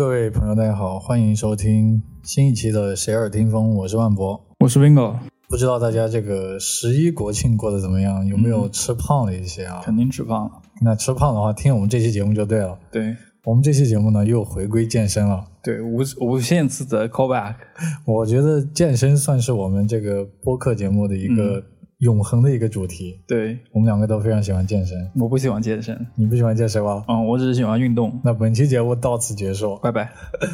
[0.00, 4.42] 各位朋友，大家好，欢迎收听新一期的《谁耳听风》，我是万博。
[4.60, 5.14] 我是 Bingo，
[5.46, 8.26] 不知道大家这个十一国庆过得怎么样？
[8.26, 9.82] 有没有吃胖了一些啊？
[9.84, 10.52] 肯定吃胖了。
[10.80, 12.78] 那吃胖的话，听我们这期节目就对了。
[12.90, 15.46] 对我们这期节目呢，又回归健身了。
[15.62, 17.56] 对，无无限次的 callback。
[18.06, 21.62] 我觉得健身算是我们这个播客节目的一个
[22.00, 23.20] 永恒的一个主题。
[23.26, 24.96] 对，我们两个都非常喜欢健身。
[25.16, 27.04] 我不喜欢健身，你不喜欢健身吗？
[27.08, 28.20] 嗯，我只是喜欢运动。
[28.24, 29.78] 那本期节目到此结束。
[29.82, 30.10] 拜拜。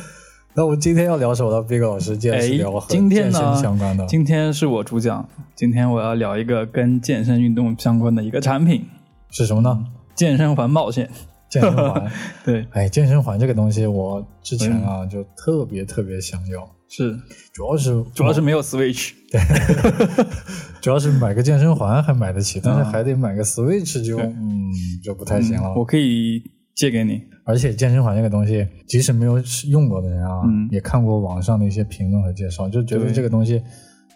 [0.54, 4.06] 那我们今天要聊什么呢？Big 老师健身聊和今天健身呢相关的。
[4.06, 8.86] 今天是我主讲，今天我要聊一个跟健身运动相关的一个产品
[9.30, 9.84] 是什么呢？——
[10.16, 11.10] 健身环保险。
[11.48, 12.12] 健身环。
[12.44, 17.16] 对，哎，健身环这个东西，我之前啊嗯就特别特别想要，是，
[17.52, 19.40] 主要是主要是没有 Switch 对。
[20.80, 24.70] 主要是买个健身环还买得起，但是还得买个 Switch 就对嗯
[25.02, 25.74] 就不太行了。
[25.74, 26.42] 我可以
[26.74, 27.22] 借给你。
[27.44, 33.62] 而且健身环这个东西，即使没有用过的人啊，嗯也看过网上的一些评论和介绍，就觉得这个东西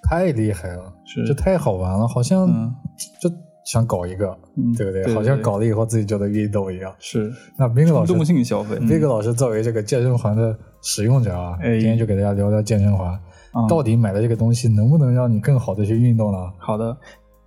[0.09, 2.73] 太厉害了，是就太好玩了，好像嗯
[3.21, 3.29] 就
[3.65, 5.15] 想搞一个，嗯对不对？
[5.15, 6.93] 好像搞了以后自己就能运动一样。
[6.99, 8.77] 是那斌哥老师动性消费。
[8.81, 13.13] ，Big 老师作为这个健身环的使用者啊，哎今天就给大家聊聊健身环，
[13.55, 16.39] 嗯到底买的这个东西能不能让你更好的去运动呢？
[16.59, 16.97] 好的，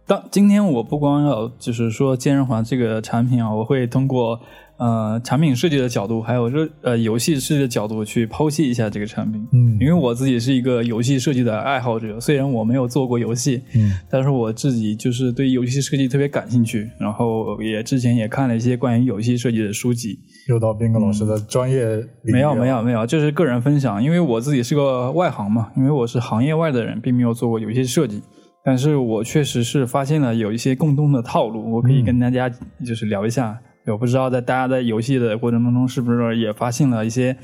[0.05, 4.39] 当今天我不光要就是说健身环这个产品啊，我会通过
[4.77, 9.45] 呃产品设计的角度，还有这呃游戏设计的角度去剖析一下这个产品。
[9.51, 20.19] 嗯因为我自己是一个游戏设计的爱好者，虽然我没有做过游戏，嗯但是我自己就是对游戏设计特别感兴趣，然后也之前也看了一些关于游戏设计的书籍。
[20.49, 21.85] 又到斌哥老师的专业
[22.23, 28.21] 没有没有没有，这是个人分享，因为我自己是个外行嘛，因为我是行业外的人，并没有做过游戏设计，
[28.63, 32.49] 但是我确实是发现了有一些共通的套路，我可以嗯跟大家
[32.85, 33.57] 就是聊一下。
[33.87, 37.35] 我不知道在大家在游戏的过程当中是不是也发现了一些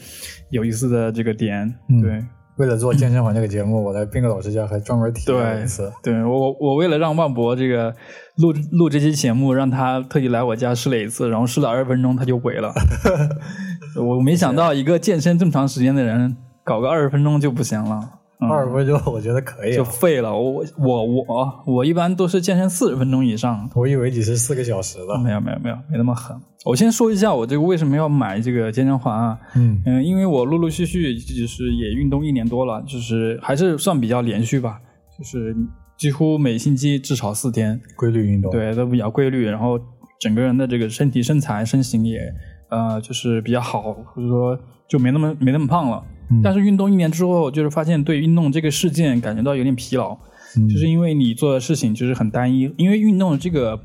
[0.52, 1.76] 有意思的这个点？
[1.90, 2.24] 嗯对
[2.58, 5.90] 为了做健身环这个节目，我在斌哥老师家还专门体验了一次。
[6.04, 7.96] 对，我我为了让万博这个
[8.36, 12.74] 录录这期节目，让他特意来我家试了一次，然后试了二十分钟他就萎了。
[13.96, 16.36] 我没想到一个健身这么长时间的人，
[16.66, 18.19] 搞个二十分钟就不行了。
[18.42, 20.34] 嗯二十分钟我觉得可以就啊，废了。
[20.34, 23.70] 我我我我一般都是健身四十分钟以上。
[23.76, 25.18] 我以为你是四个小时的。
[25.20, 26.36] 没有没有没有没那么狠。
[26.66, 29.38] 我先说一下我这个为什么要买这个健身环啊？
[29.56, 34.80] 嗯嗯，因为我陆陆续续就是也运动一年多了，就是还是算比较连续吧，
[35.18, 35.54] 就是
[35.98, 39.78] 几乎每星期至少四天，规律运动。，对，都比较规律，然后
[40.18, 42.22] 整个人的这个身体身材身形也
[42.70, 44.58] 呃就是比较好，或者说
[44.88, 46.02] 就没那么没那么胖了。
[46.30, 46.42] 嗯。
[46.44, 50.18] 但是运动一年之后，就是发现对运动这个事件感觉到有点疲劳，
[50.58, 50.68] 嗯。
[50.70, 53.80] 就是因为你做的事情就是很单一，因为运动这个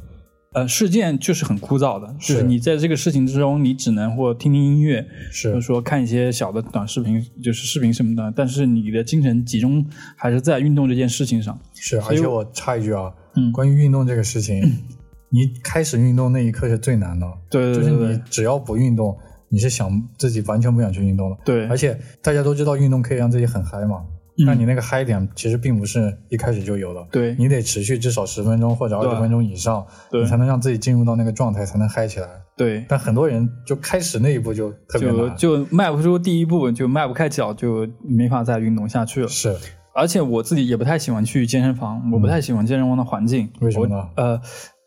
[0.53, 5.05] 呃事件就是很枯燥的，就是是你在这个事情之中，你只能或听听音乐，
[5.45, 9.85] 或者说看一些小的短视频，就是视频什么的，但是你的精神集中
[10.17, 11.59] 还是在运动这件事情上。
[11.75, 13.51] 是，而且我插一句啊，嗯。
[13.51, 14.63] 关于运动这个事情，
[15.31, 17.91] 你开始运动那一刻是最难的，就是对对。
[17.91, 19.19] 对对你只要不运动，
[19.55, 19.89] 你是想
[20.19, 21.37] 自己完全不想去运动了。
[21.45, 24.05] 对，而且大家都知道运动可以让自己很嗨嘛，
[24.37, 32.29] 嗯但你那个嗨点其实并不是一开始就有的，对你得持续至少十分钟或者二十分钟以上，对你才能让自己进入到那个状态，才能嗨起来。
[32.57, 39.29] 对，但很多人就开始那一步就特别就迈不出第一步，就迈不开脚，就没法再运动下去了。
[39.29, 39.57] 是
[39.97, 43.49] 而且我自己也不太喜欢去健身房，我不太喜欢健身房的环境。
[43.61, 44.41] 为什么呢呃，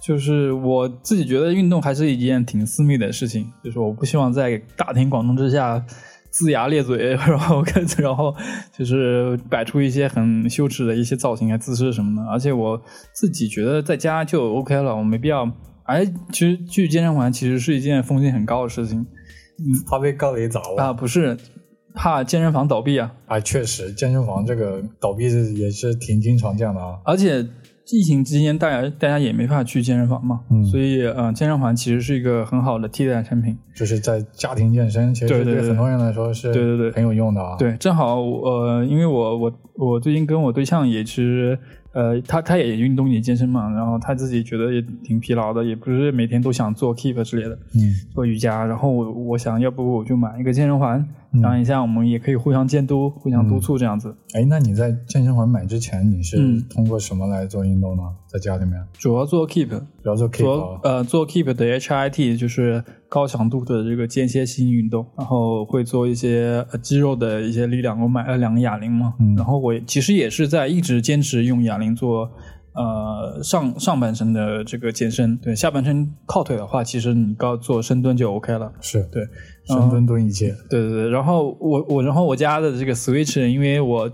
[0.03, 5.83] 就是我自己觉得运动还是一件挺私密的事情，就是我不希望在大庭广众之下
[6.31, 8.35] 龇牙咧嘴， 然后跟然后
[8.77, 12.29] 就是摆出一些很羞耻的一些造型啊、姿势什么的。
[12.29, 12.79] 而且我
[13.13, 15.51] 自己觉得在家就 OK 了，我没必要。
[15.83, 21.35] 哎，其实去健身房其实是一件风险很高的事情嗯怕被告雷砸了啊，不是
[21.95, 23.11] 怕健身房倒闭啊。
[23.25, 23.39] 啊！
[23.39, 26.99] 确实，健身房这个倒闭是也是挺经常见的啊。
[27.05, 27.47] 而且
[27.91, 33.57] 疫情期间，大家大家也没法去健身房嘛，嗯所以呃，健身环其实是一个很好的替代产品。
[33.73, 41.57] 就是在家庭健身，其实对对对对很多人来说是对对对很有用的啊。，对，正好我呃，因为我我我最近跟我对象也其实
[41.93, 48.65] 呃，他他也运动也健身嘛，然后他自己觉得也挺疲劳的，也不是每天都想做 keep 之类的，嗯做瑜伽。
[48.65, 51.07] 然后我我想要不我就买一个健身环，
[51.37, 51.41] 嗯。
[51.41, 54.15] 这样一下我们也可以互相监督、互相督促这样子。
[54.33, 56.63] 哎，那你在健身环买之前，你是嗯。
[56.69, 58.03] 通过什么来做运动呢？
[58.27, 67.99] 在家里面，主要做 keep，主要做 keep 呃做 keep 的 HIT 就是高强度的这个间歇性运动，然后会做一些呃肌肉的一些力量。
[68.01, 69.35] 我买了两个哑铃嘛，嗯。
[69.35, 72.29] 然后我其实也是在一直坚持用哑铃做
[72.77, 78.71] 呃上上半身的这个健身，对下半身靠腿的话，其实你高做深蹲就 OK 了。
[78.79, 79.23] 是对，
[79.65, 80.55] 深蹲蹲一切。
[80.69, 84.09] 对对对，然后我我然后我家的这个 Switch，因为我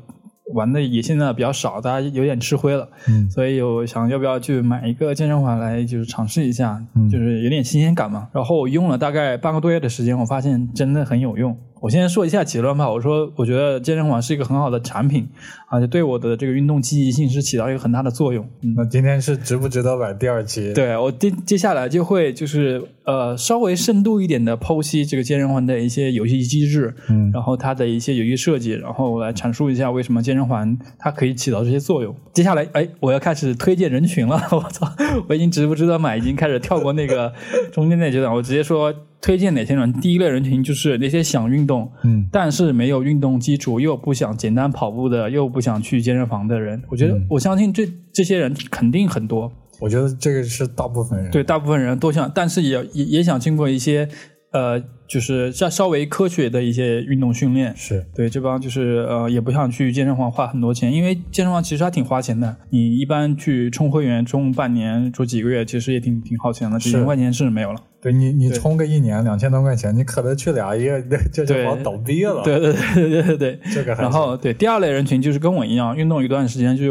[0.54, 8.30] 玩的也现在比较少，大家有点吃灰了，嗯所以我想要不要去买一个健身环来就是尝试一下，嗯就是有点新鲜感嘛。
[8.34, 11.58] 然后我用了大概半个多月的时间，我发现真的很有用。
[11.84, 15.28] 我先说一下结论吧，我说我觉得健身环是一个很好的产品，
[15.70, 18.48] 而且对我的这个运动积极性是起到一个很大的作用。
[18.62, 32.16] 嗯，那今天是值不值得买第二期？，对我接接下来就会就是呃稍微深度一点的剖析这个健身环的一些游戏机制，嗯然后它的一些游戏设计，然后我来阐述一下为什么健身环它可以起到这些作用。
[32.32, 34.90] 接下来，哎，我要开始推荐人群了， 我操，
[35.28, 37.34] 我已经值不值得买，已经开始跳过那个
[37.74, 39.92] 中间那阶段，我直接说推荐哪些人。
[39.94, 46.80] 第一类人群就是那些想运动，嗯但是没有运动基础，又不想简单跑步的，又不想去健身房的人。
[46.90, 49.52] 我觉得，我相信这这些人肯定很多。
[49.80, 51.32] 我觉得这个是大部分人。
[51.32, 54.08] 对，大部分人都想，但是也也也想经过一些
[54.52, 57.74] 呃，就是稍稍微科学的一些运动训练。
[57.76, 62.56] 是，对，这帮就是呃，也不想去健身房花很多钱，因为健身房其实还挺花钱的。
[62.70, 67.80] 你一般去充会员，充半年、充几个月，其实也挺挺耗钱的，几千块钱是没有了。
[68.04, 72.44] 对你你充个一年两千多块钱，你可能去俩月，那健身房对倒闭了。
[72.44, 73.60] 对对对对对对。
[73.74, 76.84] 这个然后对第二类人群就是跟我一样，运动一段时间就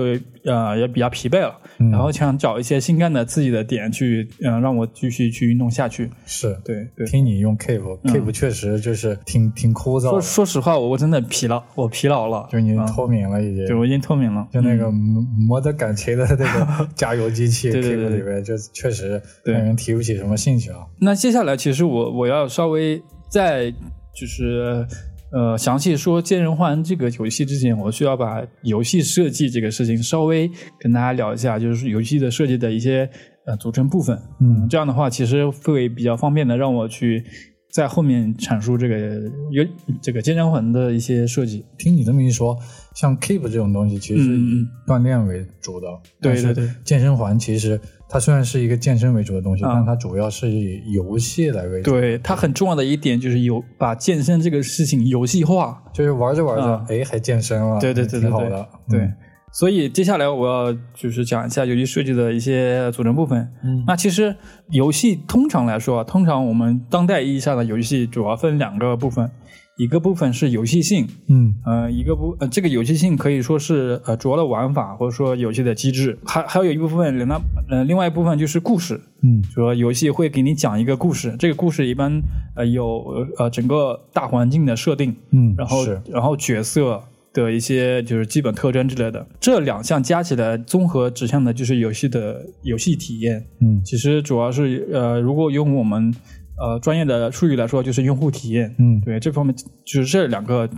[0.45, 1.91] 呃也比较疲惫了，嗯。
[1.91, 6.11] 然后想找一些新干的自己的点去，嗯、让我继续去运动下去。
[6.27, 6.57] 是。
[6.65, 7.07] 对对。
[7.07, 13.67] 听你用 Keep，Keep 确实就是挺挺枯燥说的，说实话，我真的疲劳，我疲劳了，就你啊脱敏了已经。
[13.67, 14.95] 对我已经脱敏了，就那个嗯。
[14.95, 20.79] 磨磨得感情的那个 加油机器对对对 Keep 里边，就确实让人提不起什么兴趣啊。
[21.01, 23.71] 那接下来，其实我我要稍微再
[24.15, 24.87] 就是
[25.33, 33.09] 呃详细说健身环这个游戏之前，我需要把游戏设计这个事情稍微跟大家聊一下，就是游戏的设计的一些
[33.47, 34.19] 呃组成部分。
[34.41, 37.25] 嗯这样的话，其实会比较方便的让我去
[37.73, 39.21] 在后面阐述这个
[39.51, 39.67] 游
[40.03, 41.65] 这个健身环的一些设计。
[41.79, 42.55] 听你这么一说，
[42.95, 45.87] 像 Keep 这种东西其实以锻炼为主的，
[46.21, 47.81] 对对对健身环其实
[48.13, 55.83] 它虽然是一个健身为主的东西，啊但它主要是以游戏来为主，对它很重要的一点就是有把健身这个事情游戏化。
[55.95, 59.15] 就是玩着玩着啊，哎，还健身了，对对对对对挺好的，对嗯，
[59.51, 63.51] 所以接下来我要就是讲一下游戏设计的一些组成部分。
[63.65, 63.83] 嗯。
[63.87, 64.37] 那其实
[64.69, 69.31] 游戏通常来说啊，通常我们当代意义上的游戏主要分两个部分，
[69.77, 71.55] 一个部分是游戏性，嗯。
[71.65, 77.41] 呃，一个部呃这个游戏性可以说是呃主要的玩法或者说游戏的机制，还还有一部分那
[77.71, 79.43] 呃另外一部分就是故事，嗯。
[79.45, 82.21] 说游戏会给你讲一个故事，这个故事一般
[82.55, 87.01] 呃有呃整个大环境的设定，嗯，然后然后角色
[87.33, 93.47] 的一些就是基本特征之类的，这两项加起来综合指向的就是游戏的游戏体验。
[93.61, 93.81] 嗯。
[93.83, 96.15] 其实主要是呃，如果用我们
[96.63, 98.73] 呃专业的术语来说，就是用户体验。
[98.79, 99.55] 嗯对这方面，
[99.85, 100.69] 就是这两个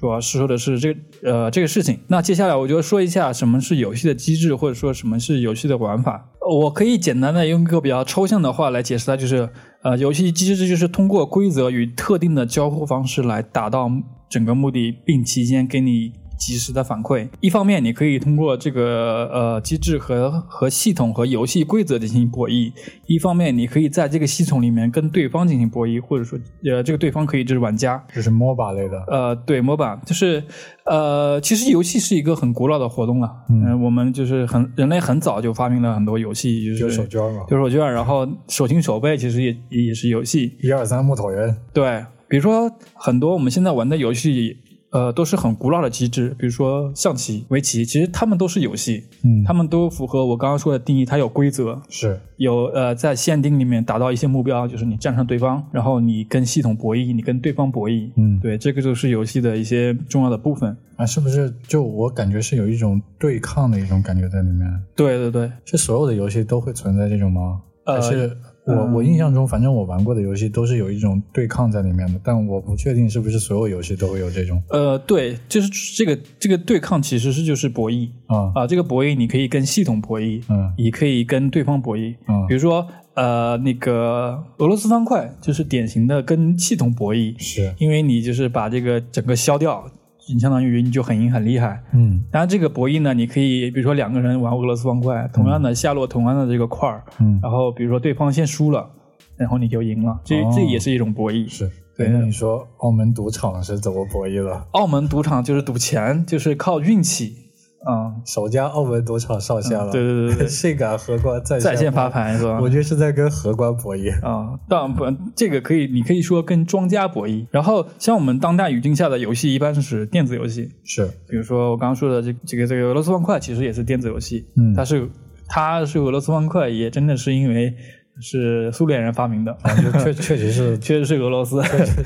[0.00, 1.98] 主要是说的是这个呃这个事情。
[2.08, 6.30] 那接下来我就说一下什么是游戏的机制，或者说什么是游戏的玩法。
[6.48, 9.48] 我可以简单的用一个比较抽象的话来解释它，就是
[9.82, 13.90] 呃游戏机制就是通过规则与特定的交互方式来达到
[14.30, 16.12] 整个目的，并期间给你。
[16.38, 22.72] 及时的反馈，一方面你可以通过这个呃机制和和系统和游戏规则进行博弈，
[23.06, 30.44] 一方面你可以在这个系统里面跟对方进行博弈，或者说呃这个对方可以就是玩家，就是 MOBA 类的，呃，对，MOBA 就是
[30.84, 33.30] 呃，其实游戏是一个很古老的活动了。
[33.48, 40.56] 嗯、我们就是很人类很早就发明了很多游戏，就是丢手绢嘛，丢手绢，然后手心手背其实也也是游戏。
[40.62, 44.58] 一二三木头人，对，比如说很多我们现在玩的游戏。
[44.96, 60.74] 呃，都是很古老的机制，比如说象棋、围棋，其实他们都是游戏，嗯，他们都符合我刚刚说的定义，它有规则，是有呃在限定里面达到一些目标，就是你战胜对方，然后你跟系统博弈，你跟对方博弈，嗯对，这个就是游戏的一些重要的部分。
[60.96, 64.82] 啊，是不是就我感觉是有一种对抗的一种感觉在里面？
[64.96, 67.60] 对对对，是所有的游戏都会存在这种吗？
[67.86, 68.92] 呃是我、嗯。
[68.94, 74.62] 我印象中，反正我玩过的游戏都是有一种对抗在里面的，但我不确定是不是所有游戏都会有这种。
[74.70, 78.52] 呃，对，就是这个这个对抗其实是就是博弈啊。
[78.54, 80.72] 啊、这个博弈你可以跟系统博弈，嗯。
[80.76, 82.14] 也可以跟对方博弈。
[82.28, 82.44] 嗯。
[82.48, 87.72] 比如说呃，那个俄罗斯方块就是典型的跟系统博弈，是。
[87.78, 89.88] 因为你就是把这个整个消掉，
[90.32, 91.82] 你相当于你就很赢很厉害。
[91.92, 98.88] 嗯当然，这个博弈呢，你可以比如说两个人玩俄罗斯方块，同样的下落同样的这个块儿，嗯然后比如说对方先输了，
[99.36, 101.48] 然后你就赢了，这、哦这也是一种博弈。
[101.48, 101.70] 是。
[101.96, 104.66] 对哎那你说澳门赌场是怎么博弈的？
[104.72, 107.45] 澳门赌场就是赌钱，就是靠运气。
[107.86, 112.58] 啊，首家澳门赌场上线了，对对对对，性 感荷官在在线发牌是吧？
[112.60, 115.04] 我觉得是在跟荷官博弈啊，当然不，
[115.36, 117.46] 这个可以，你可以说跟庄家博弈。
[117.50, 125.08] 然后像我们当代语境下的游戏，一般是电子游戏，是，比如说我刚刚说的这这个这个俄罗斯方块，其实也是电子游戏，嗯，它是
[125.46, 127.74] 它是俄罗斯方块，也真的是因为。
[128.20, 129.56] 是苏联人发明的，
[130.02, 131.60] 确确实是，确实是 俄罗斯，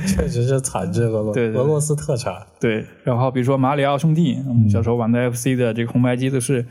[0.07, 2.35] 确实是产自俄罗对俄罗斯特产。
[2.59, 6.65] 对，然后比如说马里奥兄弟，我们小时候玩的 FC 的这个红白机都是，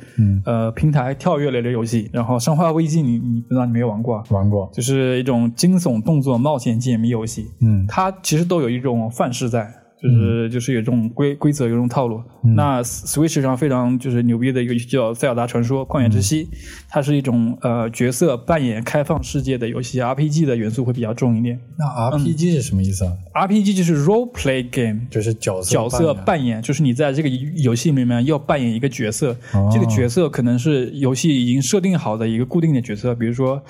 [0.46, 2.10] 呃，平台跳跃类的游戏。
[2.12, 4.24] 然后生化危机，你你不知道你没有玩过？
[4.30, 7.52] 玩过，就是一种惊悚动作冒险解谜游戏。
[7.62, 9.74] 嗯，它其实都有一种范式在。
[10.02, 12.22] 就是就是有这种规规则，有这种套路。
[12.56, 16.46] 那 Switch 上非常就是牛逼的一个游戏叫《塞尔达传说：旷野之息》，
[16.90, 21.60] 它是一种呃角色扮演开放世界的游戏，RPG 的元素会比较重一点。
[21.78, 29.36] 那 RPG 是什么意思啊？RPG 就是 role play game，就是角色角色扮演，就是你在这个游戏里面要扮演一个角色，
[29.72, 33.62] 这个角色可能是游戏已经设定好的一个固定的角色，比如说。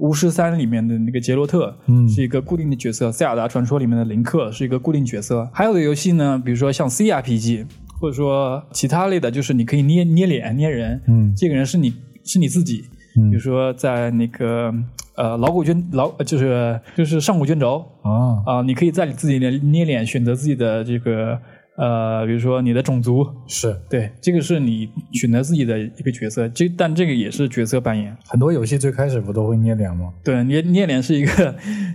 [0.00, 5.48] 巫师三里面的那个杰洛特，嗯，是一个固定的角色；塞尔达传说里面的林克是一个固定角色。
[5.52, 7.66] 还有的游戏呢，比如说像 CRPG，
[8.00, 12.84] 或者说其他类的，就是你可以捏捏脸、捏人，嗯，这个人是你是你自己。
[13.14, 14.72] 比如说在那个
[15.16, 21.38] 呃老古卷老就是就是上古卷轴啊啊，你可以在你自己的捏脸，选择自己的这个。
[21.78, 28.16] 呃，比如说你的种族是对，这个是你选择自己的一个角色，这但这个也是角色扮演。
[28.26, 30.12] 很多游戏最开始不都会捏脸吗？
[30.24, 31.54] 对，捏捏脸是一个，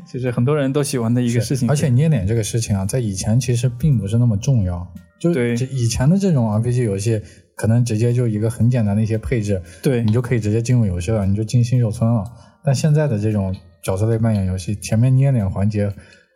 [0.09, 1.69] 就是很多人都喜欢的一个事情。
[1.69, 4.87] 而且捏脸这个事情啊，在以前其实并不是那么重要，
[5.19, 7.21] 就以前的这种 RPG 游戏，
[7.53, 12.23] 可能直接就一个很简单的一些配置，对你就可以直接进入游戏了，你就进新手村了。
[12.63, 15.91] 但现在的这种角色类扮演游戏，前面捏脸环节。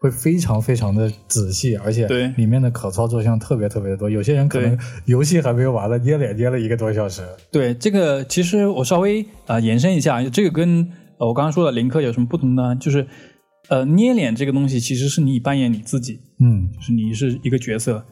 [0.08, 4.10] 会非常非常的仔细，而且里面的可操作性特别特别的多。
[4.10, 7.22] 有些人可能游戏还没有玩了，捏脸捏了一个多小时。
[7.52, 12.76] 对这个，其实我稍微啊延伸一下，这个跟我刚刚说的林克有什么不同呢？
[12.78, 13.06] 就是
[13.70, 18.04] 呃，捏脸这个东西其实是你扮演你自己，嗯，就是你是一个角色。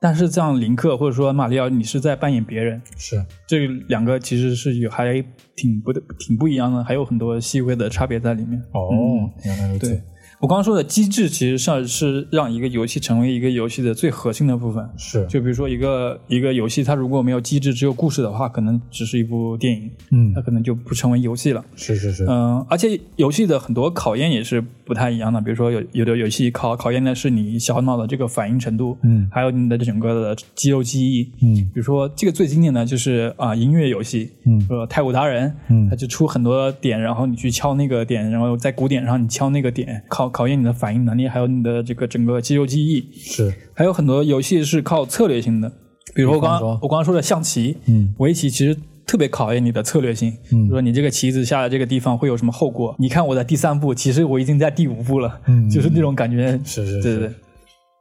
[0.00, 3.16] 但是像林克或者说马里奥，你是在扮演别人，是
[3.48, 5.20] 这两个其实是有还
[5.56, 8.60] 挺不挺不一样的，还有很多细微的差别在里面。
[8.72, 10.00] 哦，原来如此。
[10.40, 14.88] 我刚刚说的机制，其实上是让一个游戏成为一个游戏的最核心的部分。
[14.96, 19.90] 是，就比如说一个一个游戏，它如果没有机制，只有故事的话，可能只是一部电影。
[20.12, 21.64] 嗯，它可能就不成为游戏了。
[21.74, 22.24] 是是是。
[22.28, 25.40] 嗯，而且游戏的很多考验也是不太一样的。
[25.40, 31.68] 比如说有有的游戏考考验的是你小脑的这个反应程度，嗯，还有你的整个的肌肉记忆，嗯。
[31.74, 41.04] 比如说这个最经典的就是啊音乐游戏，嗯，呃太鼓达人，嗯，它就出很多点，然后你去敲那个点，然后在鼓点上你敲那个点，考考验你的反应。
[41.04, 43.10] 能力还有你的这个整个肌肉记忆。
[43.12, 45.72] 是，还有很多游戏是靠策略性的，
[46.14, 52.94] 比如我刚刚我刚刚说的象棋，嗯，围棋其实特别考验你的策略性，嗯，说你这个棋子下在这个地方会有什么后果？
[52.98, 57.30] 你看我在第三步，其实我已经在第五步了，嗯，就是那种感觉，是是，对对。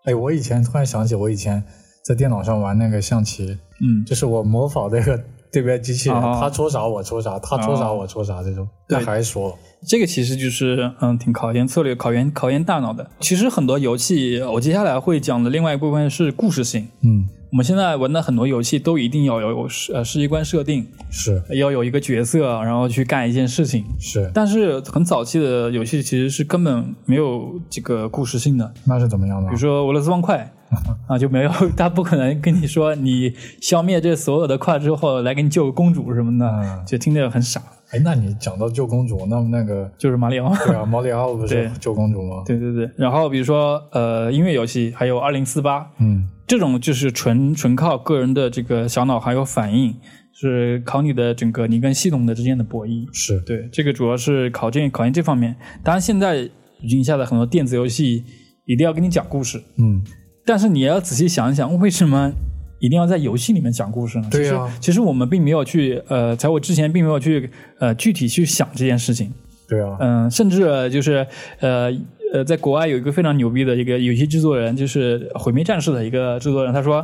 [0.05, 1.63] 哎，我以前突然想起，我以前
[2.03, 9.57] 在电脑上玩那个象棋，嗯，就是我模仿那个对面机器人，他出啥我出啥，他出啥我出啥这种，那，还说。
[9.85, 13.09] 这个其实就是嗯，挺考验策略、考验考验大脑的。
[13.19, 16.87] 其实很多游戏，我接下来会讲的另外一部分是故事性。
[17.01, 23.85] 嗯，我们现在玩的很多游戏都一定要有呃世界观设定，是要有一个角色，然后去干一件事情。
[23.99, 28.73] 是，但是很早期的游戏其实是根本没有这个故事性的。
[28.85, 29.47] 那是怎么样的？
[29.49, 30.51] 比如说俄罗斯方块
[31.07, 37.61] 啊，就没有，他不可能跟你说你消灭这所有的块之后来给你救个公主什么的，就听着很傻。
[37.91, 42.43] 哎，那你讲到救公主，那那个就是马里奥，对啊，马里奥不是救公主吗？
[42.45, 42.89] 对对对。
[42.97, 49.95] 然后比如说呃，音乐游戏，还有二零四八，嗯，这种就是纯纯靠个人的这个小脑还有反应，
[50.33, 53.07] 是考你的整个你跟系统的之间的博弈。
[53.13, 55.55] 是对，这个主要是考验考验这方面。
[55.81, 56.41] 当然，现在
[56.81, 58.25] 语境下的很多电子游戏
[58.65, 60.03] 一定要给你讲故事，嗯，
[60.47, 62.31] 但是你要仔细想一想，为什么？
[62.79, 64.27] 一定要在游戏里面讲故事呢？
[64.29, 67.49] 对呀，其实我们并没有去呃，在我之前并没有去
[67.79, 69.33] 呃具体去想这件事情。
[69.67, 71.25] 对啊，嗯，甚至就是
[71.59, 71.91] 呃
[72.31, 77.03] 呃，在国外有一个非常牛逼的一个游戏制作人，就是《毁灭战士》的一个制作人，他说，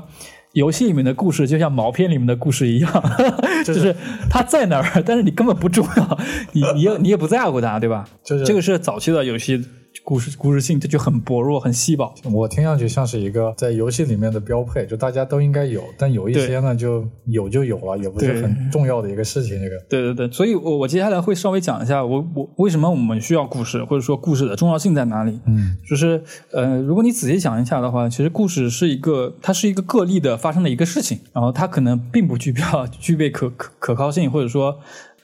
[0.51, 3.03] 游戏里面的故事就像毛片里面的故事一样，
[3.65, 3.95] 就是
[4.29, 6.19] 他在哪儿， 但是你根本不重要，
[6.51, 8.07] 你你也你也不在乎他，对吧？
[8.23, 9.59] 就是这个是早期的游戏
[10.03, 12.13] 故事故事性它就很薄弱，很稀薄。
[12.31, 19.57] 我听上去像是一个在游戏里面的标配，就大家都应该有，但有一些呢就有就有了，也不是很重要的一个事情。
[19.62, 25.39] 这个，对对对，所以我我接下来会稍微讲一下，我我为什么我们需要故事，或者说故事的重要性在哪里？
[25.45, 32.62] 嗯，就是呃，如果你仔细想一下的话，其实故事是一个，它是一个个例的发生的一个事情，然后它可能并不具备
[33.00, 34.77] 具备可可可靠性，或者说。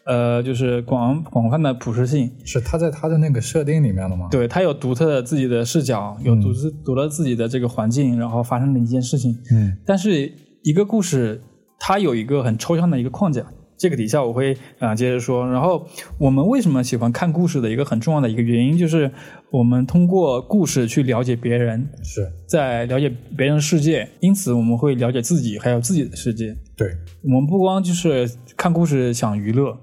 [0.09, 4.27] 呃，就是广广泛的普适性，是他在他的那个设定里面的吗？
[4.31, 9.37] 对他有独特的自己的视角，有独自独了自己的这个环境，然后发生的一件事情。
[9.51, 11.39] 嗯，但是一个故事，
[11.79, 13.45] 它有一个很抽象的一个框架，
[13.77, 15.47] 这个底下我会啊接着说。
[15.47, 15.85] 然后
[16.17, 19.11] 我们为什么喜欢看故事的一个很重要的一个原因，就是
[19.51, 26.55] 我们通过故事去了解别人，是在了解别人的世界，因此我们会了解自己，还有自己的世界。
[26.75, 26.87] 对
[27.21, 29.77] 我们不光就是看故事想娱乐。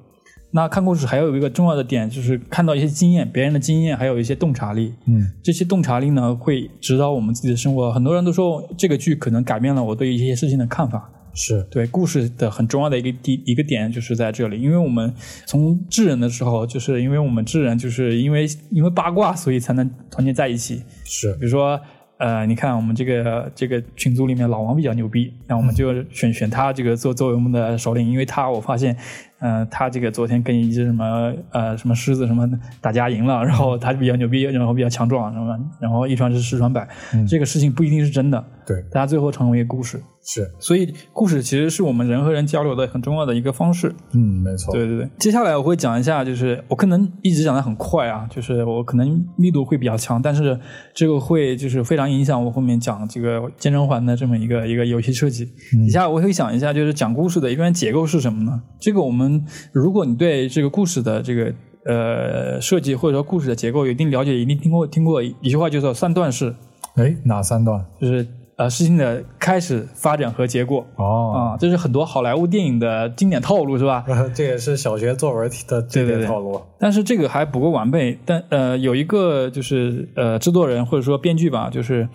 [0.53, 4.95] 那看故事还有一个重要的点，就是看到一些经验，别人的经验，还有一些洞察力。
[5.07, 7.93] 嗯，这些洞察力呢，会指导我们自己的生活。
[7.93, 11.11] 很多人都说这个剧可能改变了我对一些事情的看法。
[11.35, 14.59] 是对故事的很重要的一个第一个点，就是在这里。
[14.59, 15.12] 因为我们
[15.45, 20.83] 从智人的时候，就是因为我们智人就是因为因为八卦，所以才能团结在一起。
[21.05, 21.79] 是，比如说。
[22.19, 28.97] 呃，你看我们这个这个群组里面，老王比较牛逼，那我们就选选他这个做作为我们的首领，因为他我发现，
[29.40, 32.49] 嗯，他这个昨天跟一只什么呃什么狮子什么
[32.81, 36.88] 打架赢了，然后他比较牛逼，然后比较强壮，什么，然后一传十，十传百，
[37.28, 40.00] 这个事情不一定是真的，对，大家最后成为一个故事。
[40.28, 43.95] 是，所以故事其实是我们人和人交流的很重要的一个方式。
[44.12, 44.75] 嗯，没错。
[44.75, 50.59] 对对对，接下来我会讲一下，就是我可能一直讲的很快啊，就是我可能密度会比较强，但是
[50.92, 55.44] 这个会就是非常影响我后面讲这个健身环的这么一个一个游戏设计。
[55.70, 58.61] 底下我会讲一下，就是讲故事的一般结构是什么呢？
[58.81, 66.53] 这个我们如果你对这个故事的这个呃设计或者说故事的结构有一定了解，一定听过听过一句话，叫做三段式。
[66.96, 67.87] 哎，哪三段？
[68.01, 68.27] 就是。
[68.57, 74.05] 呃，事情的开始、发展和结果哦啊，这是很多好莱坞电影的经典套路，是吧？
[74.35, 76.59] 这也是小学作文题的经典套路。
[76.79, 78.19] 但是这个还不够完备。
[78.25, 82.09] 但呃，有一个就是呃，制作人或者说编剧吧，就是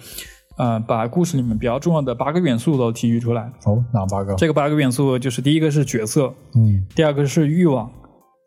[0.58, 3.44] 呃，把故事里面比较重要的八个元素都提取出来。
[3.66, 4.34] 哦，哪八个？
[4.34, 7.88] 这个八个元素就是第一个是角色，嗯，第二个是欲望。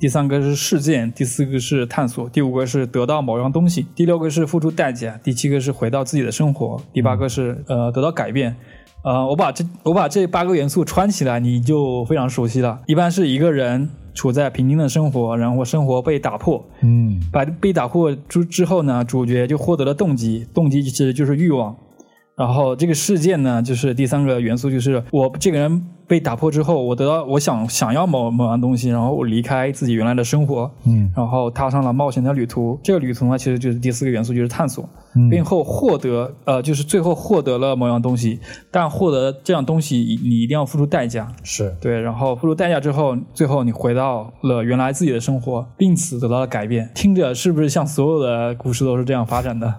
[0.05, 8.55] 第三个是事件，第四个是探索，第五个是得到某样东西，第六个是付出代价，第七个是回到自己的生活，第八个是呃得到改变。
[9.03, 12.79] 呃，我把这我把这八个元素串起来，你就非常熟悉了。
[12.87, 21.75] 一般是一个人处在平静的生活，然后生活被打破，嗯，把被打破之之后呢，主角就获得了动机，动机其实就是欲望。
[22.37, 32.79] 然后这个事件呢，就是第三个元素，就是我这个人被打破之后，我得到我想想要某某样东西，然后我离开自己原来的生活，嗯，然后踏上了冒险的旅途。
[32.83, 34.89] 这个旅途呢，其实就是第四个元素，就是探索，
[35.31, 38.39] 并后获得，呃，就是最后获得了某样东西，
[38.71, 46.91] 但获得这样东西，你一定要付出代价，是对，然后付出代价之后，最后你回到了原来自己的生活，并此得到了改变。
[46.95, 49.75] 听着是不是像所有的故事都是这样发展的？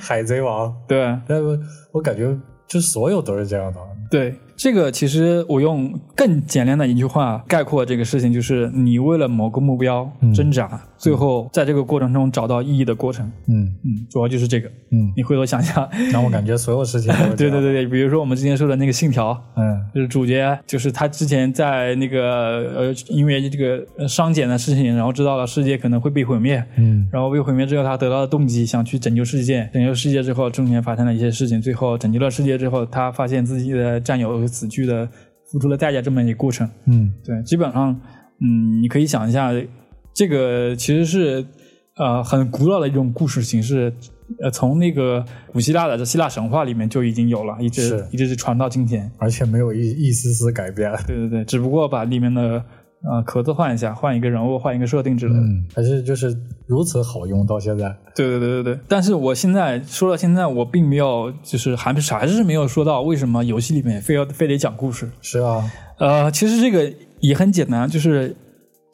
[0.00, 1.58] 海贼王， 对，但我
[1.92, 3.78] 我感觉就所有都是这样的。
[4.10, 10.82] 对，这个其实我用更简练的一句话概括这个事情，就是你为了某个目标挣扎。
[11.00, 13.74] 最后，在这个过程中找到意义的过程，嗯。
[13.82, 35.08] 嗯，主要就是这个，嗯，你回头想想，让我感觉所有事情， 对对对对，比如说我们之前说的那个信条，嗯，就是主角，就是他之前在那个呃，因为这个商检的事情，然后知道了世界可能会被毁灭，嗯，然后被毁灭之后，他得到了动机，想去拯救世界，拯救世界之后，中间发生了一些事情，最后拯救了世界之后，他发现自己的战友死去的，
[35.50, 37.98] 付出了代价，这么一个过程，嗯，对，基本上，
[38.42, 39.50] 嗯，你可以想一下。
[40.20, 41.42] 这个其实是
[41.96, 43.90] 呃很古老的一种故事形式，
[44.42, 50.92] 呃，从那个古希腊的这希腊神话里面就已经有了，一直一直是传到今天，而且没有一一丝丝改变。
[51.06, 52.62] 对对对，只不过把里面的
[53.10, 55.40] 呃壳子换一下，换一个人物，换一个设定之类的，
[55.74, 57.88] 还是就是如此好用到现在。
[58.14, 65.10] 对对对对对，但是我现在说到现在，我并没有就是还是还是没有说到为什么游戏里面非要非得讲故事。
[65.22, 65.64] 是啊，
[65.98, 68.36] 呃，其实这个也很简单，就是。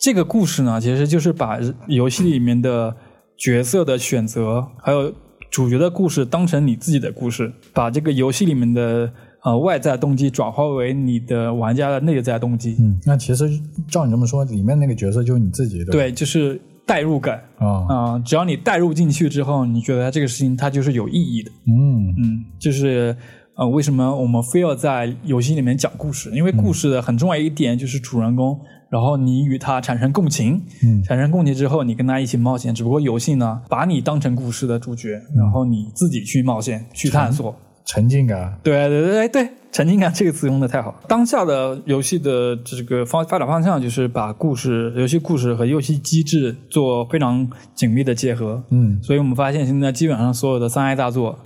[0.06, 2.94] 这个故事呢，其实就是把游戏里面的
[3.36, 5.12] 角色的选择，还有
[5.50, 12.76] 主角的故事当成你自己的故事，把这个游戏里面的呃外在动机转化为你的玩家的内在动机。
[12.78, 13.50] 嗯，那其实
[13.88, 15.90] 照你这么说，里面那个角色就是你自己的。
[15.90, 18.18] 对，就是代入感啊啊！
[18.20, 21.50] 只要你代入进去之后，你觉得这个事情它就是有意义的。
[21.66, 23.16] 嗯嗯，就是
[23.56, 26.30] 呃，为什么我们非要在游戏里面讲故事？
[26.30, 28.56] 因为故事的很重要一点就是主人公。
[28.88, 32.74] 然后你与他产生共情，嗯，产生共情之后，你跟他一起冒险。
[32.74, 38.58] 只不过游戏呢，把你当成故事的主角，然后你自己去冒险、去探索，沉浸感。
[38.62, 40.94] 对对对对，沉浸感这个词用的太好。
[41.08, 48.62] 当下的游戏的这个方发展方向就是把故事、游戏故事和游戏机制做非常紧密的结合。
[48.70, 51.38] 嗯，所以我们发现现在基本上所有的三 A 大作。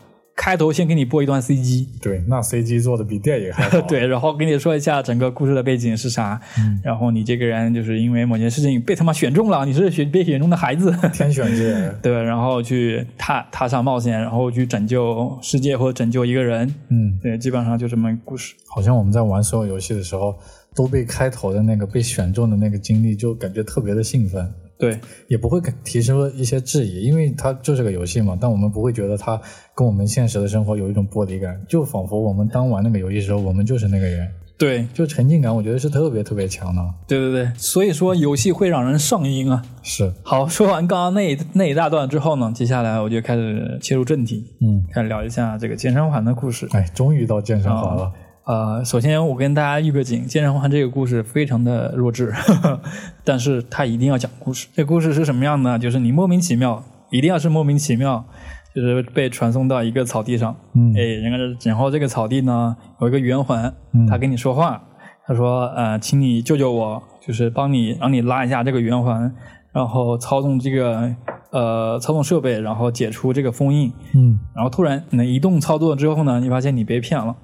[0.42, 3.78] 开头先给你播一段 CG，对，那 CG 做的比电影还好。
[3.86, 6.40] 对，然后给你说一下整个故事的背景是啥，
[6.82, 11.94] 然后你这个人就是因为某件事情被他妈选中了，你是选被选中的孩子， 天选之人。
[12.00, 16.74] 对，然后去踏踏上冒险，然后去拯救世界或拯救一个人。
[16.88, 18.54] 嗯，对，基本上就这么故事。
[18.66, 20.34] 好像我们在玩所有游戏的时候，
[20.74, 24.50] 都被开头的那个被选中的那个经历就感觉特别的兴奋。
[24.80, 28.36] 对，也不会提出一些质疑，因为它就是个游戏嘛。
[28.40, 29.40] 但我们不会觉得它
[29.74, 34.26] 跟我们现实的生活有一种剥离感，就仿佛我们当玩那个游戏的时候，我们就是那个人。
[34.58, 36.82] 对，就沉浸感，我觉得是特别特别强的。
[37.08, 39.62] 对对对，所以说游戏会让人上瘾啊。
[39.82, 40.12] 是。
[40.22, 46.68] 好，说完刚刚那那一大段之后呢，接下来我就开始切入正题，嗯，开始聊一下这个健身环的故事。
[46.72, 48.12] 哎，终于到健身环了。
[48.50, 52.32] 呃，首先我跟大家预个警，健身环这个故事非常的弱智，
[53.22, 54.66] 但是他一定要讲故事。
[54.74, 55.78] 这故事是什么样呢？
[55.78, 56.82] 就是你莫名其妙，
[57.12, 58.24] 一定要是莫名其妙，
[58.74, 63.72] 就是被传送到一个草地上，嗯，哎，然后然后这个草地呢有一个圆环，
[64.08, 64.82] 他跟你说话，
[65.28, 69.32] 他说呃，请你救救我，就是帮你让你拉一下这个圆环，
[69.70, 71.14] 然后操纵这个
[71.52, 77.36] 呃操纵设备，然后解除这个封印，嗯，然后突然你移动操作之后呢，你发现你被骗了。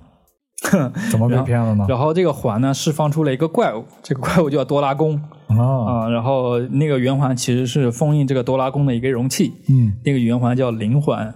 [1.10, 1.86] 怎么被骗了呢？
[1.88, 6.08] 然后这个环呢释放出了一个怪物，这个怪物叫多拉贡啊。
[6.08, 11.32] 然后那个圆环其实是封印这个多拉贡的一个容器，嗯，那个圆环叫灵环。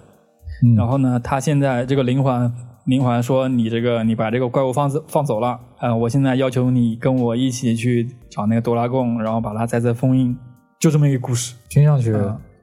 [0.77, 2.53] 然后呢，他现在这个灵环，
[2.85, 10.37] 灵环说你这个你把这个怪物放走放走了，啊，我现在要求你跟我一起去找那个多拉贡，然后把它再次封印，
[10.79, 11.55] 就这么一个故事。
[11.71, 12.13] 听上去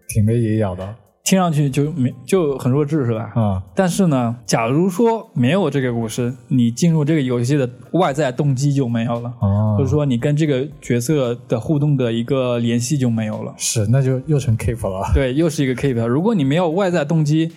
[0.09, 0.87] 挺没营养的。
[1.27, 3.33] 听上去就没就很弱智是吧？
[3.35, 3.61] 啊！
[3.75, 9.29] 但是呢，假如说没有这个故事，你进入这个游戏的外在动机就没有了，
[9.77, 13.53] 或者说你跟这个角色的互动的一个联系就没有了。
[13.57, 15.05] 是，那就又成 keep 了。
[15.13, 16.01] 对，又是一个 keep。
[16.07, 17.51] 如果你没有外在动机，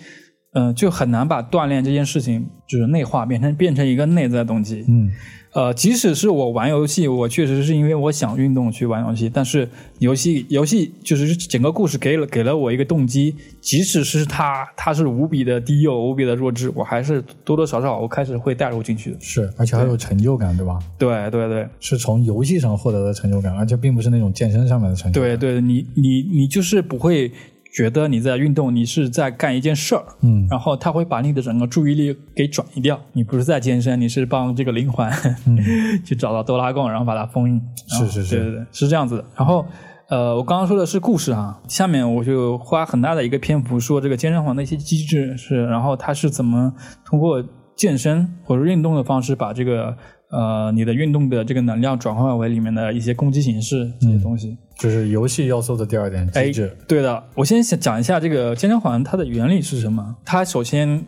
[0.53, 4.83] 嗯，就很难把锻炼这件事情就是内化，变成变成一个内在动机。
[4.89, 5.09] 嗯。
[5.53, 9.67] 呃，即使是我玩游戏，我确实是因为我想运动去玩游戏，但是
[9.99, 19.17] 游戏游戏就是整个故事给了给了我一个动机，即使是它它是无比的低幼、无比的弱智，我还是多多少少我开始会带入进去的。
[19.19, 20.79] 是，而且还有成就感，对吧？
[20.97, 25.37] 对对对，是从游戏上获得的成就感，而且并不是那种健身上面的成就感。
[25.37, 27.31] 对对，你你你就是不会。
[27.73, 32.99] 觉得你在运动，你是在干一件事儿，嗯，然后他会把你的整个注意力给转移掉。
[33.13, 35.09] 你不是在健身，你是帮这个灵魂、
[35.47, 35.57] 嗯
[36.03, 37.61] 去找到多拉贡，然后把它封印。
[37.87, 39.25] 是是是，对对对，是这样子的。
[39.35, 39.65] 然后，
[40.09, 46.73] 呃，我刚刚说的是故事啊，下面我就花很大的一个篇幅说这个健身房的一些机制是，然后它是怎么
[47.05, 47.43] 通过
[47.75, 49.95] 健身或者运动的方式把这个。
[50.33, 56.75] 呃，你的运动的这个能量转换为里面的一些攻击形式这些东西，就是游戏要素的第二点机制。
[56.87, 60.15] 对的，我先想讲一下这个健身环它的原理是什么。
[60.25, 61.05] 它首先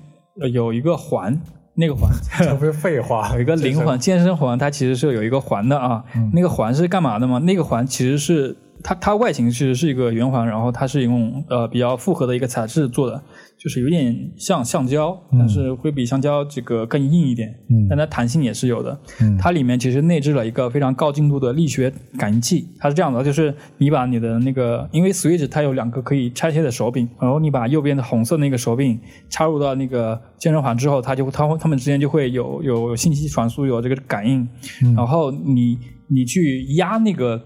[0.51, 1.41] 有一个环，
[1.73, 6.03] 那个环 这不是废话， 有一个灵环健身环，它其实是有一个环的啊。
[6.33, 7.39] 那个环是干嘛的吗？
[7.39, 13.19] 那个环其实是它它外形其实是一个圆环，然后它是用呃比较复合的一个材质做的。
[13.63, 18.99] 就是有点像橡胶，但是会比橡胶这个更硬一点，嗯但它弹性也是有的。
[19.21, 28.99] 嗯它里面其实内置了一个非常高精度的力学感应器，它是这样的，就是你把你的那个，因为 Switch 它有两个可以拆卸的手柄，然后你把右边的红色那个手柄
[29.29, 34.45] 插入到那个健身环之后，它就它它们之间就会有有信息传输，有这个感应，
[34.93, 37.41] 然后你你去压那个。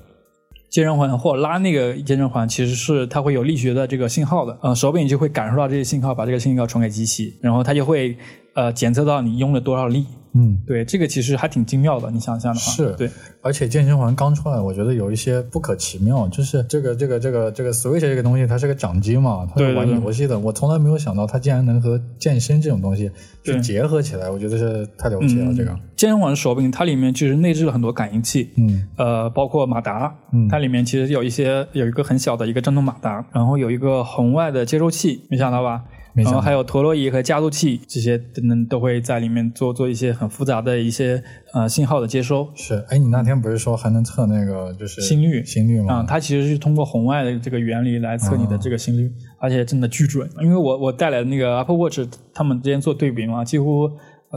[0.69, 8.17] 健身环或拉那个健身环，其实是它会有力学的这个信号的，呃，手柄就会感受到这些信号，把这个信号传给机器，然后它就会
[8.53, 10.05] 呃检测到你用了多少力。
[10.33, 13.09] 嗯，对，这个其实还挺精妙的，你想象的话，是对。
[13.41, 23.09] 而且健身环刚出来，我觉得有一些不可奇妙，就是这个这个这个这个 Switch 这个东西，它是个掌机嘛，它是玩游戏的，我从来没有想到它竟然能和健身这种东西
[23.43, 25.53] 去结合起来，我觉得是太了不起了。
[25.53, 35.85] 这个健身环手柄它里面其实内置了很多感应器，嗯，呃，包括马达，嗯，它里面其实有一些有一个很小的一个震动马达，然后有一个红外的接收器，没想到吧？
[36.23, 42.47] 然后还有陀螺仪和加速器，这些等等都会在里面做做一些很复杂的一些呃信号的接收。
[42.55, 45.95] 是，哎，你那天不是说还能测那个就是心率心率吗？
[45.95, 50.29] 啊，它其实是通过红外的这个原理来测你的这个心率，而且真的巨准。
[50.41, 51.99] 因为我我带来的那个 Apple Watch，
[52.33, 53.89] 他们之间做对比嘛，几乎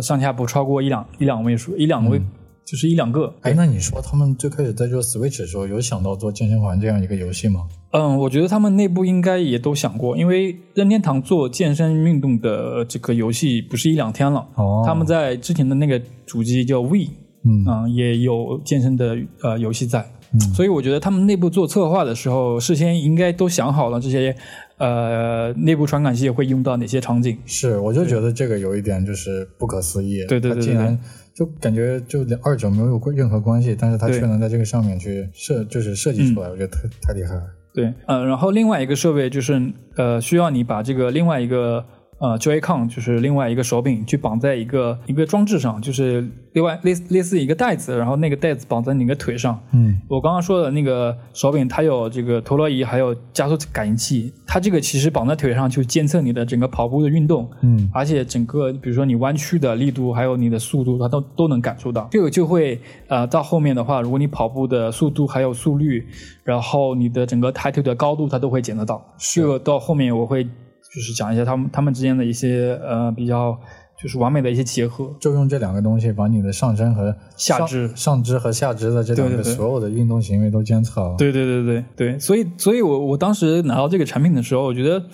[0.02, 2.20] 上下不超过一两一两位数，一两位。
[2.62, 3.34] 就是一两个。
[3.40, 7.66] 哎，那你说他们最开始在做 Switch 的时候，有想到做健身环这样一个游戏吗？
[7.92, 14.46] 嗯，我觉得他们内部应该也都想过，因为任天堂做健身运动的这个游戏不是一两天了。
[14.54, 17.08] 哦，他们在之前的那个主机叫 We，
[17.44, 20.06] 嗯，也有健身的呃游戏在。
[20.54, 24.32] 所以我觉得他们内部做策划的时候，事先应该都想好了这些，
[24.78, 27.36] 呃，内部传感器会用到哪些场景。
[27.46, 30.24] 是，我就觉得这个有一点就是不可思议。
[30.28, 30.96] 对对对，竟然
[31.34, 37.42] 就感觉就二者没有任何关系，但是他却能在这个上面去设，就是设计出来，我觉得太太厉害了。
[37.72, 41.84] 对，呃，然后另外一个设备就是，呃，需要你把这个另外一个。
[42.20, 49.58] 呃，Joy-Con 就是另外一个手柄，去绑在一个一个装置上，就是另外类类似一个袋子，然后那个袋子绑在你的腿上。
[49.72, 54.30] 嗯，我刚刚说的那个手柄，它有这个陀螺仪，还有加速感应器。
[54.46, 57.50] 它这个其实绑在腿上，就监测你的整个跑步的运动。
[57.62, 62.06] 嗯，而且整个比如说你弯曲的力度，还有你的速度，它都都能感受到。
[62.10, 62.78] 这个就会
[63.08, 66.06] 呃，到后面的话，如果你跑步的速度还有速率，
[66.44, 69.02] 然后你的整个抬腿的高度，它都会检测到。
[69.16, 70.46] 这个到后面我会。
[70.94, 73.56] 就是讲一下他们他们之间的一些呃比较
[74.02, 81.14] 就是完美的一些结合，就用这两个东西把你的上身和下肢、上肢和下肢的这两个所有的运动行为都监测了。
[81.18, 85.04] 对对对对对，所以所以我我当时拿到这个产品的时候，我觉得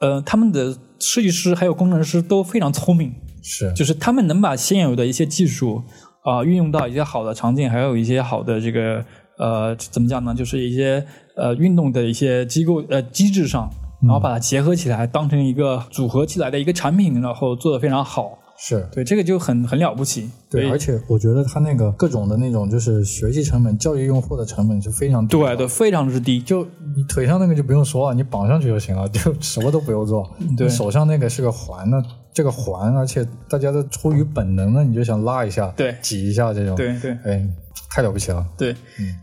[0.00, 3.10] 呃他们的设计师还有工程师都非常聪明，
[3.42, 5.82] 是就是他们能把现有的一些技术
[6.22, 9.02] 啊运用到一些好的场景，还有一些好的这个
[9.38, 10.34] 呃怎么讲呢？
[10.34, 11.04] 就是一些
[11.36, 13.68] 呃运动的一些机构呃机制上。
[14.02, 18.38] 然后把它结合起来，当成一个组合起来的一个产品，然后做的非常好。
[18.62, 20.28] 是对这个就很很了不起。
[20.50, 25.34] 对，而且我觉得他那个各种的那种就是学习成本、教育用户的成本是非常低。
[25.34, 26.42] 对对，非常之低。
[26.42, 26.62] 就
[26.94, 30.30] 你腿上那个就不用说了，你绑上去就行了，就什么都不用做。
[30.58, 32.02] 对，手上那个是个环，那
[32.32, 36.76] 这个环，而且大家都出于本能的，你就想拉一下，对，挤一下这种。
[36.76, 37.46] 对对，哎。
[37.92, 38.74] 太了不起了，对，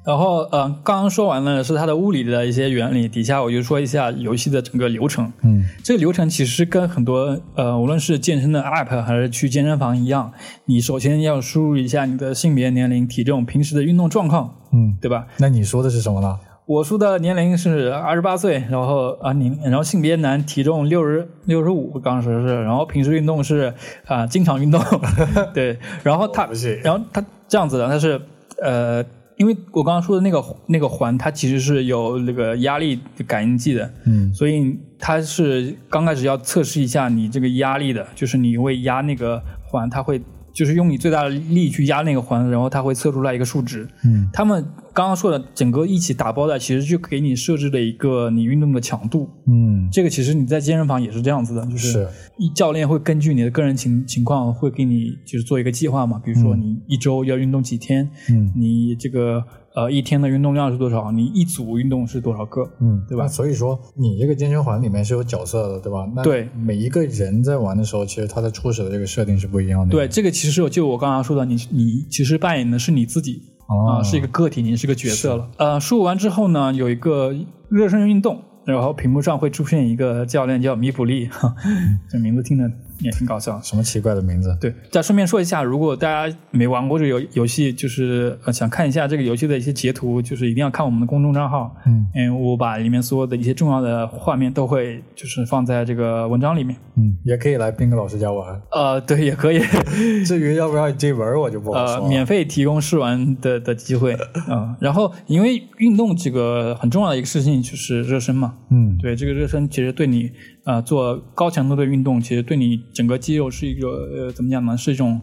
[0.03, 5.31] 然后嗯，刚刚说完了是它的物理的一些原理，底下我就说一下游戏的整个流程。
[5.43, 10.33] 嗯，这个流程其实跟很多呃，无论是健身的 App 还是去健身房一样，
[10.65, 15.27] 你首先要输入一下你的性别、年龄、体重、平时的运动状况，嗯，对吧？
[15.37, 16.37] 那你说的是什么呢？
[16.67, 23.73] 我叔的年龄是二十八岁，然后啊，你然后性别男，体重六十六十五，当时是，然后平时运动是
[24.05, 24.81] 啊，经常运动
[25.55, 26.49] 对，然后他，
[26.83, 28.21] 然后他这样子的，他是。
[28.59, 29.05] 呃，
[29.37, 40.19] 因为我刚刚说的那个那个环，它其实是有那个压力感应器的，嗯，所以它是刚开始要测试一下你这个压力的，就是你会压那个环，它会。
[40.57, 43.87] 就是用你最大的力去压那个环，然后它会测出来一个数值。
[44.03, 49.29] 嗯，他们刚刚说的整个一起打包的，其实就给你设置了一个你运动的强度。
[49.45, 52.07] 嗯，这个其实你在健身房也是这样子的，就是
[52.39, 56.19] 一教练会根据你的个人情情况，会给你就是做一个计划嘛。
[56.25, 59.43] 比如说你一周要运动几天，嗯，你这个。
[59.77, 61.11] 呃，一天的运动量是多少？
[61.11, 62.67] 你一组运动是多少个？
[62.81, 63.27] 嗯，对吧？
[63.27, 66.03] 所以说，你这个健身环里面是有角色的，对吧？
[66.23, 69.91] 对，每一个人在玩的时候，其实他的初始的这个设定是不一样的。
[69.91, 75.47] 对，这个其实就我刚刚说的，你你其实扮演的是你自己啊，是一个个体，你是个角色了。
[75.57, 77.35] 呃，输入完之后呢，有一个
[77.69, 81.29] 热身运动，然后屏幕上会出现一个教练叫米普利，
[82.09, 82.63] 这名字听着。
[82.99, 84.55] 也挺搞笑，什么奇怪的名字？
[84.59, 91.75] 对，再顺便说一下，如果大家没玩过这个游游戏，就是想看一下这个游戏的一些截图，就是一定要看我们的公众账号。
[91.85, 96.75] 嗯，嗯，我把里面所有的一些重要的画面都会就是放在这个文章里面。
[96.95, 98.61] 嗯，也可以来斌哥老师家玩。
[98.71, 99.59] 呃，对，也可以。
[100.25, 101.95] 至于要不要这玩，我就不好说。
[102.03, 104.17] 呃，免费提供试玩的的机会。
[104.49, 108.55] 嗯，然后因为运动这个很重要的一个事情就是热身嘛。
[108.71, 110.31] 嗯，对，这个热身其实对你。
[110.67, 114.75] 啊，做高强度的运动，其实对你整个肌肉是一个呃，怎么讲呢？
[114.75, 115.21] 是一种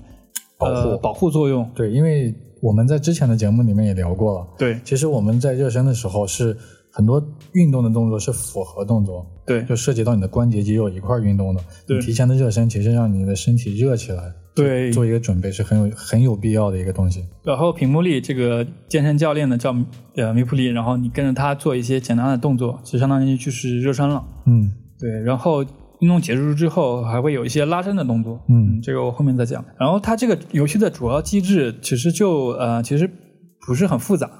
[0.58, 1.70] 保护保护作用。
[1.74, 4.46] 对，因为我们在之前的节目里面也聊过了。
[4.56, 6.56] 对，其实我们在热身的时候，是
[6.90, 9.26] 很多运动的动作是复合动作。
[9.44, 11.60] 对，就涉及到你的关节肌肉一块运动的。
[11.86, 14.32] 对，提前的热身其实让你的身体热起来。
[14.54, 17.22] 对，做一个准备是很有很有必要的一个东西。
[17.42, 19.76] 然后屏幕里这个健身教练呢叫
[20.16, 24.24] 呃米普利，然后你跟着他做一些简单的动作，其实相当于就是热身了。
[24.46, 24.72] 嗯。
[25.04, 25.62] 对，然后
[26.00, 29.62] 运动结束之后还会有一些拉伸的动作，嗯，这个我后面再讲。
[29.78, 33.06] 然后它这个游戏的主要机制其实就呃其实
[33.66, 34.30] 不是很复杂，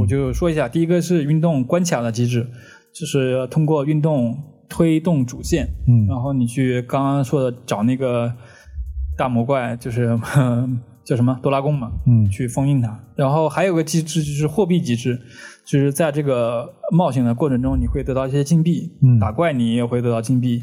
[0.00, 0.66] 我就说一下。
[0.66, 2.46] 第一个是运动关卡的机制，
[2.94, 4.34] 就是通过运动
[4.66, 8.32] 推动主线，嗯，然后你去刚刚说的找那个
[9.18, 10.18] 大魔怪，就是
[11.04, 12.98] 叫什么多拉贡嘛，嗯，去封印它。
[13.14, 15.20] 然后还有个机制就是货币机制。
[15.64, 20.62] 就是在这个冒险的过程中，你会得到一些金币，嗯，打怪你也会得到金币。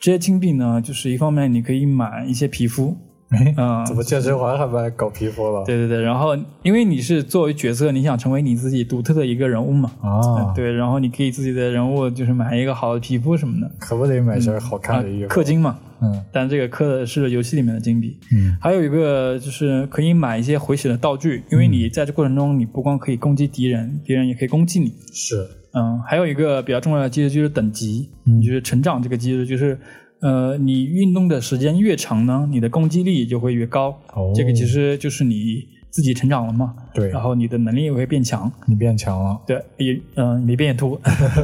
[0.00, 2.96] 这些金币呢，就是一方面你可以买一些皮肤，
[3.30, 5.62] 嗯，怎么健身环还卖搞皮肤了？
[5.66, 9.92] 对对对，然后因为你是作为角色，你想成为你自己独特的一个人物嘛？
[10.00, 15.28] 啊，对，然后你可以自己的人物就是买一个好的皮肤什么的，可不得买身好看的衣服？
[15.28, 18.18] 氪金嘛，嗯，但这个氪的是游戏里面的金币。
[18.32, 24.94] 嗯，还有一个就是可以买一些回血的道具，因为你在这过程中，你不光可以攻击敌人，敌人也可以攻击你。
[25.12, 28.08] 是，嗯，还有一个比较重要的机制就是等级，
[28.42, 29.78] 就是成长这个机制，就是。
[30.20, 33.90] 呃，你运动的时间越长呢，你的攻击力就会越高。
[34.14, 36.74] 哦，这个其实就是你自己成长了嘛。
[36.92, 37.08] 对。
[37.10, 38.50] 然后你的能力也会变强。
[38.66, 39.38] 你变强了。
[39.46, 41.00] 对，也嗯，你变秃。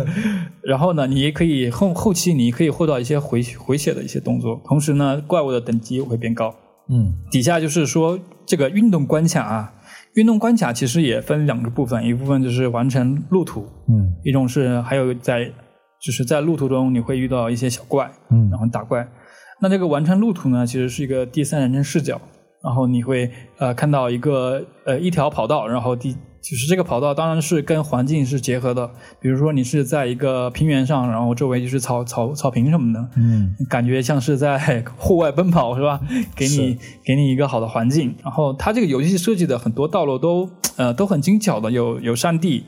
[0.61, 6.53] 然后呢，你也可以后后期你可以获得一些回回血的一些动作，同时呢，怪物的等级也会变高。
[6.89, 7.15] 嗯。
[7.31, 9.75] 底下就是说这个运动关卡啊，
[10.15, 13.69] 运动关卡其实也分两个部分，一部分就是完成路途。
[13.89, 14.15] 嗯。
[14.25, 15.49] 一种是还有在。
[16.05, 19.09] 就是在路途中你会遇到一些小怪，嗯，然后打怪。
[19.61, 22.21] 那这个完成路途呢，其实是一个第三人称视角，
[22.63, 28.91] 然后你会呃看到一个呃一条跑道，然后第就是这个跑道当然是跟环境是结合的。
[29.19, 35.99] 比如说你是在一个平原上，然后周围就是草草草坪什么的，嗯，感觉像是在 户外奔跑是吧？
[36.37, 38.15] 给你给你一个好的环境。
[38.23, 42.65] 然后它这个游戏设计的很多道路都呃都很精巧的，有有山地。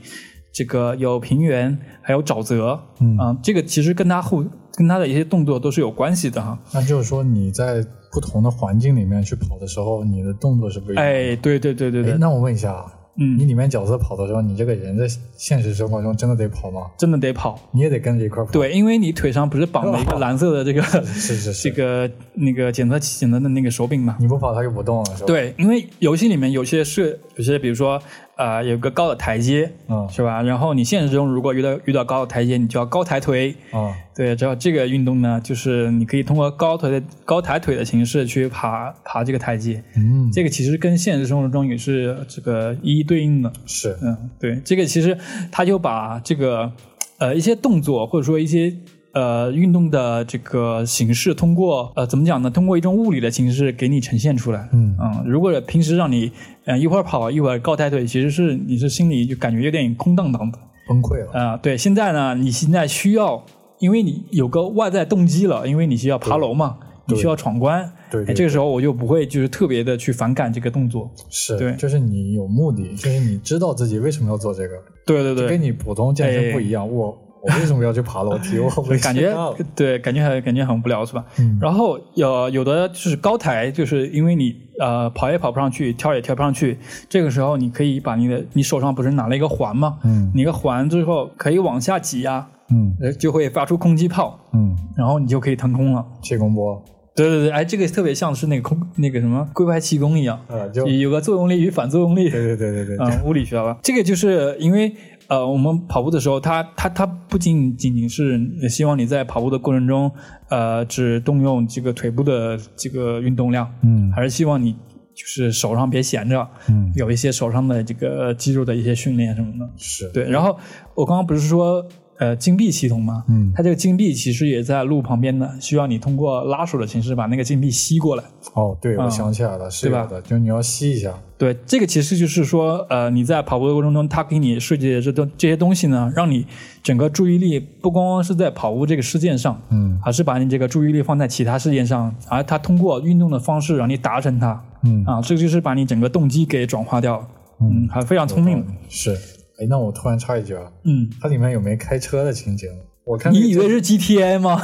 [0.57, 4.43] 这个有平原，还有沼泽，嗯，这个其实跟他后
[4.75, 6.59] 跟他的一些动作都是有关系的哈。
[6.73, 11.05] 那就是说你在不同的环境里面去跑的时候，你的动作是不一样。
[11.05, 12.17] 哎，对对对对对。
[12.19, 12.87] 那我问一下啊。
[13.19, 15.07] 嗯，你里面角色跑的时候，你这个人在
[15.39, 16.83] 现实生活中真的得跑吗？
[16.99, 18.51] 真的得跑，你也得跟着一块跑。
[18.51, 24.17] 对，因为你腿上不是绑了一个蓝色的这个是是是 这个那个检测器检测的那个手柄嘛？
[24.21, 25.27] 你不跑它就不动了，是吧？
[25.27, 27.99] 对，因为游戏里面有些是有些，比如说
[28.37, 30.43] 啊，有个高的台阶，嗯，是吧？
[30.43, 33.93] 然后你现实中如果遇到遇到高的台阶，你就要高抬腿，啊。
[34.15, 39.83] 对，只要这个运动呢，就是你可以通过高腿的高抬腿的形式去爬爬这个台阶。
[39.95, 43.53] 嗯，这个其实跟现实生活中也是这个一一对应的。
[43.67, 45.17] 是，嗯，对，这个其实
[45.51, 46.73] 他就把这个
[47.19, 48.75] 呃一些动作或者说一些
[49.17, 52.51] 呃运动的这个形式，通过呃怎么讲呢？
[52.51, 54.69] 通过一种物理的形式给你呈现出来。
[54.73, 56.31] 嗯嗯，如果平时让你
[56.67, 61.33] 呃一会儿跑一会儿高抬腿，其实是你是心里就感觉有点空荡荡的，崩溃了。
[61.33, 63.45] 啊，对，现在呢，你现在需要。
[63.79, 77.15] 因为你有个外在动机了，因为你需要爬楼嘛，你需要闯关，对，这个时候我就不会就是特别的去反感这个动作，是，对，就是你有目的，就是你知道自己为什么要做这个，对对对，跟你普通健身不一样，我
[77.47, 78.59] 我为什么要去爬楼梯？
[78.59, 78.71] 我
[79.03, 79.35] 感觉
[79.75, 81.25] 对，感觉很感觉很无聊是吧？
[81.39, 86.79] 嗯，然后有有的就是高台，就是因为你呃跑也跑不上去，跳也跳不上去，
[87.09, 89.99] 这个时候你可以把你的你手上不是拿了一个环吗？
[90.05, 92.49] 嗯，你个环之后可以往下挤压。
[92.69, 96.05] 嗯，就会发出空气炮，嗯，然后你就可以腾空了。
[96.21, 102.29] 气功波，对对对，哎，这个特别像是那个空那个什么龟派气功一样，啊，就有个作用力与反作用力。
[102.29, 103.79] 对对对对对，嗯，物理学吧。
[103.85, 104.93] 这个就是因为
[105.29, 110.11] 呃，我们跑步的时候，它它它不仅仅仅是希望你在跑步的过程中，
[110.49, 119.71] 呃，只动用这个腿部的这个运动量，嗯，还是希望你就是手上别闲着，嗯，有一些手上的这个肌肉的一些训练什么的。
[119.77, 120.29] 是对。
[120.31, 120.57] 然后
[120.95, 121.85] 我刚刚不是说。
[122.19, 128.25] 呃，金币系统嘛，嗯，它这个金币其实也在路旁边的，需要你通过拉手的形式把那个金币吸过来。
[128.55, 130.09] 哦，对，我想起来了，是吧？
[130.25, 131.13] 就你要吸一下。
[131.39, 136.47] 对，这个其实就是说，呃，你在跑步的过程中，它给你设计的这东这些东西呢，让你
[136.83, 147.29] 整个注意力不光光是在跑步这个事件上，嗯，而是把你这个注意力放在其他事件上，而它通过运动的方式让你达成它，嗯，啊，这个就是把你整个动机给转化掉了，
[147.61, 149.15] 嗯，还非常聪明，是。
[149.59, 152.69] 哎，那我突然插一句啊，嗯，它里面有没开车的情节？
[153.05, 154.61] 我看你以为是 GTA 吗？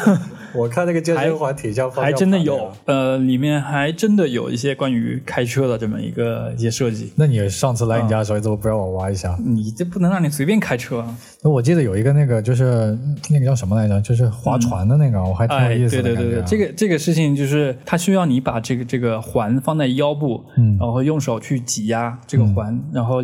[0.52, 7.12] 我看那个健身环挺像， 还真的有，呃，里面还真的有一些关于开车的这么一个一些设计。
[7.14, 9.38] 那你上次来你家的时候，怎么不让我挖一下？
[9.42, 11.06] 你这不能让你随便开车。
[11.40, 12.98] 那我记得有一个那个就是
[13.31, 14.00] 那个叫什么来着？
[14.00, 16.02] 就是划船的那个，我还挺有意思的。
[16.02, 23.23] 对对对对，这个这个事情就是它需要你把这个这个环放在腰部，嗯，然后用手去挤压这个环，然后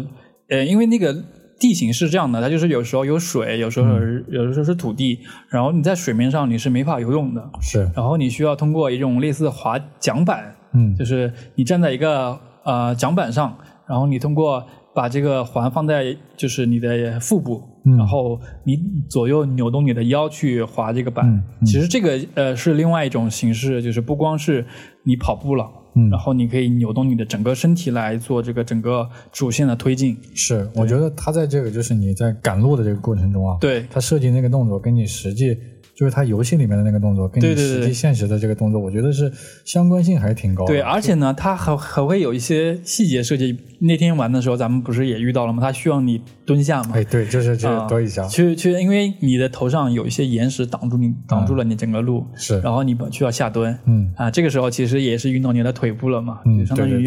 [0.49, 1.15] 呃，因为那个。
[1.59, 3.89] 地形是这样的，它就是有时候有水，有时候
[4.29, 13.57] 有的时候是土地，然后你在水面上你是没法游泳的，是，然后你需要通过一种类似滑桨板，嗯，就是你站在一个呃桨板上，
[13.89, 17.63] 然后你通过把这个环放在就是你的腹部，
[17.99, 18.79] 然后你
[19.09, 24.65] 左右扭动你的腰去滑这个板，其实这个呃是另外一种形式，就是不光是
[25.05, 25.69] 你跑步了。
[25.99, 30.17] 嗯，然后你可以扭动你的整个身体来做这个整个主线的推进。
[30.35, 35.59] 是，我觉得他在这个就是你在赶路的这个过程中啊，对他设计那个动作跟你实际。
[35.99, 39.33] 就是它游戏里面的那个动作，跟你实际现实的这个动作，我觉得是
[39.65, 40.73] 相关性还是挺高的。
[40.73, 43.59] 对，而且呢，它还还会有一些细节设计。
[43.81, 45.61] 那天玩的时候，咱们不是也遇到了吗？
[45.61, 46.93] 它需要你蹲下嘛？
[46.95, 48.25] 哎，对，就是去蹲一下。
[48.29, 52.25] 去去，因为你的头上有一些岩石挡住你，挡住了你整个路。
[52.37, 52.61] 是。
[52.61, 53.77] 然后你需要下蹲。
[53.87, 54.13] 嗯。
[54.17, 56.39] 啊，这个时候其实也是运动你的腿部了嘛？
[56.45, 57.07] 嗯，相当于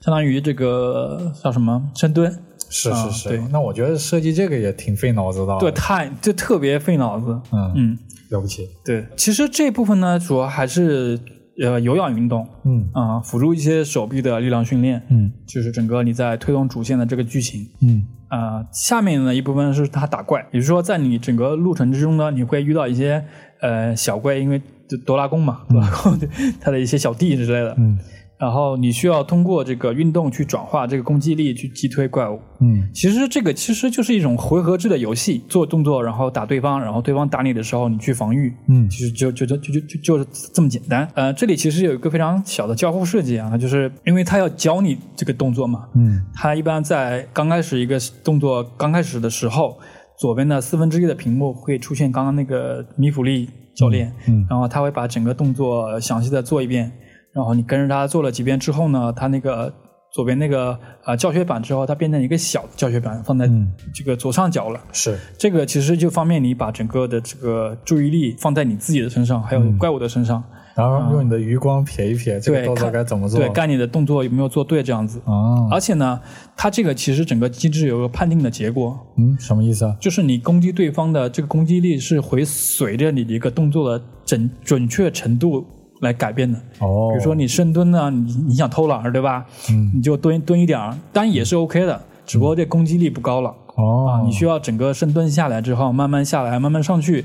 [0.00, 2.32] 相当于这个叫什么深蹲。
[2.70, 3.28] 是是是。
[3.30, 5.56] 对那我觉得设计这个也挺费脑子的。
[5.58, 7.36] 对，太就特别费脑子。
[7.50, 7.98] 嗯嗯。
[8.30, 11.18] 了不起，对，其实这部分呢，主要还是
[11.62, 12.88] 呃有氧运动，嗯。
[12.92, 18.06] 啊，辅助一些手臂的力量训练，嗯，就是整个你在推动主线的这个剧情，嗯。
[18.28, 23.24] 啊，下面呢一部分是他打怪，比如说在你整个路程之中呢，你会遇到一些
[23.60, 24.60] 呃小怪，因为
[25.06, 26.18] 哆啦公嘛， 哆啦公
[26.60, 27.98] 他的一些小弟之类的，嗯。
[28.38, 32.40] 然后你需要通过这个运动去转化这个攻击力去击退怪物。
[32.60, 38.54] 嗯，其实这个其实就是一种回合制的游戏，做动作然后打对方，然后对方打你的时候你去防御。
[38.68, 41.08] 嗯，其实就就就就就就就是这么简单。
[41.14, 45.88] 呃，这里其实有一个非常小的交互设计啊，就是因为他要教你这个动作嘛。
[45.96, 49.76] 嗯，他一般在刚开始一个动作刚开始的时候，
[50.16, 56.92] 左边的四分之一的屏幕会出现刚刚那个米普利教练，嗯，然后他会把整个动作详细的做一遍。
[57.38, 59.72] 然后你跟着他做了几遍之后呢，他那个
[60.10, 63.48] 左边那个啊教学板之后，它变成一个小的教学板，放在
[63.94, 64.80] 这个左上角了。
[64.90, 70.42] 是这个其实就方便你把整个的这个注意力放在你自己的身上，还有怪物的身上。
[70.74, 73.40] 然后用你的余光瞥一瞥，这个动作该怎么做？
[73.40, 75.20] 对，看你的动作有没有做对这样子。
[75.24, 75.68] 哦。
[75.70, 76.20] 而且呢，
[76.56, 78.98] 它这个其实整个机制有个判定的结果。
[79.16, 79.96] 嗯，什么意思啊？
[80.00, 85.66] 就是你攻击对方的这个攻击力是会随着你的一个动作的准准确程度。
[86.00, 89.44] 来改变的哦，比如说你深蹲呢，你你想偷懒对吧？
[89.70, 94.22] 嗯，你就蹲蹲一点儿，当然也是 OK 的，只不过这攻击力不高了哦。
[94.24, 97.24] 你需要整个深蹲下来之后，慢慢下来，慢慢上去，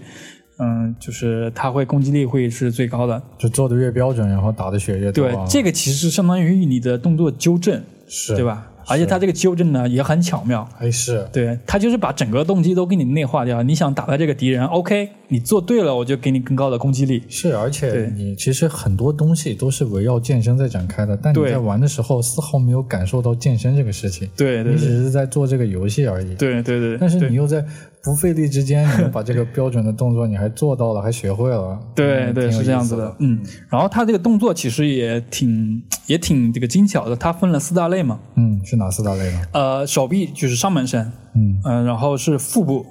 [0.59, 3.21] 嗯，就是它会攻击力会是最高的。
[3.37, 5.27] 就做的越标准，然后打的血越多。
[5.27, 8.67] 对，这个其实相当于你的动作纠正，是对吧？
[8.87, 13.63] 而且他这个纠正呢也很巧妙，哎是，对，他就是把整个动机都给你内化掉。
[13.63, 17.23] 你想打败这个敌人，OK，你做对了，我就给你更高的攻击力。
[17.29, 24.29] 是，而且你其实很多东西都是围绕健身在展开的，但你在玩的时候丝毫没有感受到健身这个事情。
[24.35, 26.35] 对，你只是在做这个游戏而已。
[26.35, 26.97] 对对对。
[26.99, 27.63] 但是你又在。
[28.03, 31.79] 不费力之间，你把这个标准的动作你还做到了，还学会了。
[31.95, 33.15] 对对，是这样子的。
[33.19, 33.39] 嗯，
[33.69, 37.15] 然后它这个动作其实也挺也挺这个精巧的。
[37.15, 38.19] 它分了四大类嘛。
[38.35, 39.41] 嗯，是哪四大类呢？
[39.53, 41.09] 呃，手臂就是上半身。
[41.33, 42.85] 嗯嗯，然后是腹部，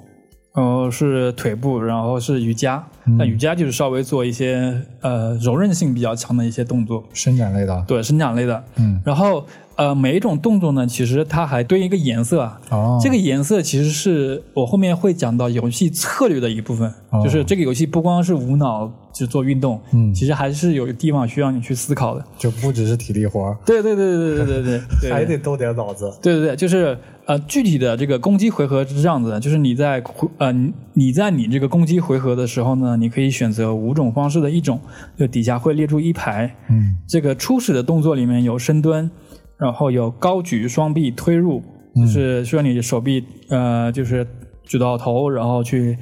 [0.55, 2.83] 然后是腿部，然后是瑜伽。
[3.19, 7.85] 那瑜伽就是稍微做一些呃柔韧性比较强的一些动作，伸展类的。
[7.87, 8.63] 对，伸展类的。
[8.77, 9.45] 嗯，然后。
[9.75, 12.61] 呃，每一种动作呢，其实它还对应一个颜色啊。
[12.69, 12.99] 哦。
[13.01, 16.93] 这个颜色其实是我后面会讲到游戏策略的一部分，
[17.23, 22.23] 就是这个游戏不光是无脑就做运动，嗯，其实还是有地方需要你去思考的。
[22.37, 25.09] 就不只是体力活对对对对对对对对。
[25.11, 26.11] 还得动点脑子。
[26.21, 30.03] 对对对，就是呃，具体的这个攻击回合是这样子的，就是你在
[30.37, 30.53] 呃
[30.93, 34.79] 你在你这个攻击回合的时候呢，你可以选择五种方式的一种，
[35.17, 36.55] 就底下会列出一排。
[36.69, 36.97] 嗯。
[37.07, 39.09] 这个初始的动作里面有深蹲。
[39.63, 41.63] 然后有高举双臂推入，
[41.95, 44.27] 就是需要你的手臂呃，就是
[44.63, 45.97] 举到头，然后去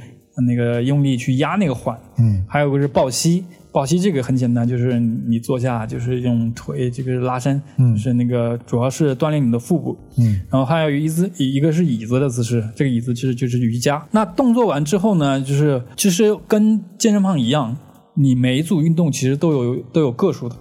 [0.47, 1.95] 那个用力去压那个环。
[2.17, 7.61] 嗯，还有个是抱膝，抱膝这个很简单，就是你坐下就是用腿这个拉伸，
[7.95, 9.95] 是那个主要是锻炼你的腹部。
[10.17, 14.03] 嗯，然后还有一姿，一个是椅子的姿势，这个椅子其实就是瑜伽。
[14.09, 17.77] 那动作完之后呢，就是其实跟健身房一样，
[18.15, 20.55] 你每一组运动其实都有都有个数的。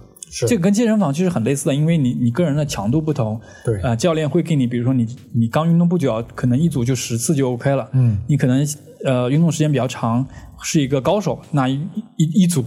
[0.47, 5.05] 这个跟健身房其实很类似的，因为你你个人的强度不同，对啊，教练会给你，比如说你
[5.35, 8.65] 你刚运动不久，可能一组就十次就 OK 了，嗯，你可能
[9.03, 10.25] 呃运动时间比较长，
[10.61, 11.73] 是一个高手，那一
[12.15, 12.63] 一一组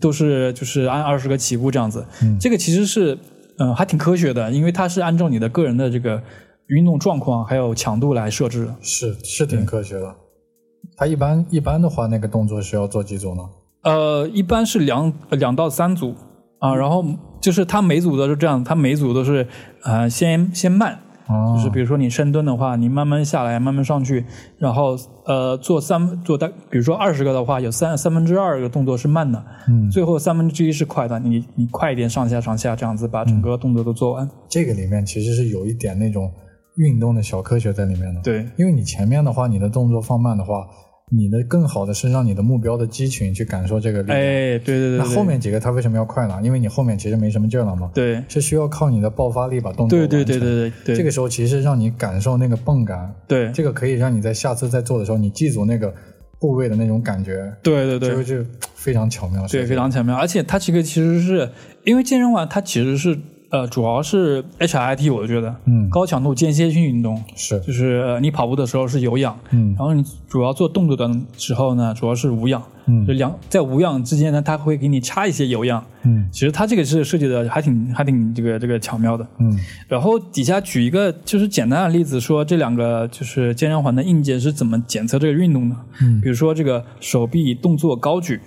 [0.00, 3.18] 都是就是按二十个起步这样子，嗯，这个其实是
[3.58, 6.22] 嗯还挺科学的，因为它是按照你的个人的这个
[6.68, 10.14] 运动状况还有强度来设置的，是是挺科学的。
[10.96, 13.42] 他一般一般的话，那个动作需要做几组呢？
[13.82, 16.14] 呃，一般是两两到三组。
[16.58, 17.04] 啊，然后
[17.40, 19.46] 就是它每组都是这样，它每组都是
[19.84, 20.98] 呃先先慢，
[21.54, 24.24] 就是比如说你深蹲的话，你慢慢下来，慢慢上去，
[24.58, 34.28] 然后呃做三做大，比如说二十个的话，有三三分之二个动作是慢的，嗯，最后三分之一是快的，你你快一点上下上下这样子把整个动作都做完。
[34.48, 36.28] 这个里面其实是有一点那种
[36.76, 40.66] 运动的小科学在里面的，对，因为你前面的话，你的动作放慢的话。
[41.10, 44.18] 你的更好的是让你的目标的肌群去感受这个力量。
[44.18, 44.98] 哎，对对对。
[44.98, 46.38] 那后面几个它为什么要快呢？
[46.42, 47.90] 因为你后面其实没什么劲了嘛。
[47.94, 48.22] 对。
[48.28, 50.18] 是需要靠你的爆发力把动作完成。
[50.18, 50.96] 对对对对对。
[50.96, 53.14] 这个时候其实让你感受那个泵感。
[53.26, 53.50] 对。
[53.52, 55.94] 这个可以让你在下次再做的时候，你记住那个
[56.38, 57.52] 部位的那种感觉。
[57.62, 58.24] 对对对。
[58.24, 59.46] 就就非常巧妙。
[59.48, 60.14] 对，非常巧妙。
[60.14, 61.50] 而且它这个其实是
[61.84, 63.18] 因为健身环，它其实是。
[63.50, 88.38] 呃，主要是 HIT，我觉得，嗯，高强度间歇性运动是，就是你跑步的时候是有氧，嗯，然后你主要做动作的时候呢，主要是无氧，嗯，就两在无氧之间呢，它会给你插一些有氧，嗯，其实它这个是设计的还挺还挺这个这个巧妙的，嗯，然后底下举一个就是简单的例子，说这两个就是健身环的硬件是怎么检测这个运动的，嗯，比如说这个手臂动作高举。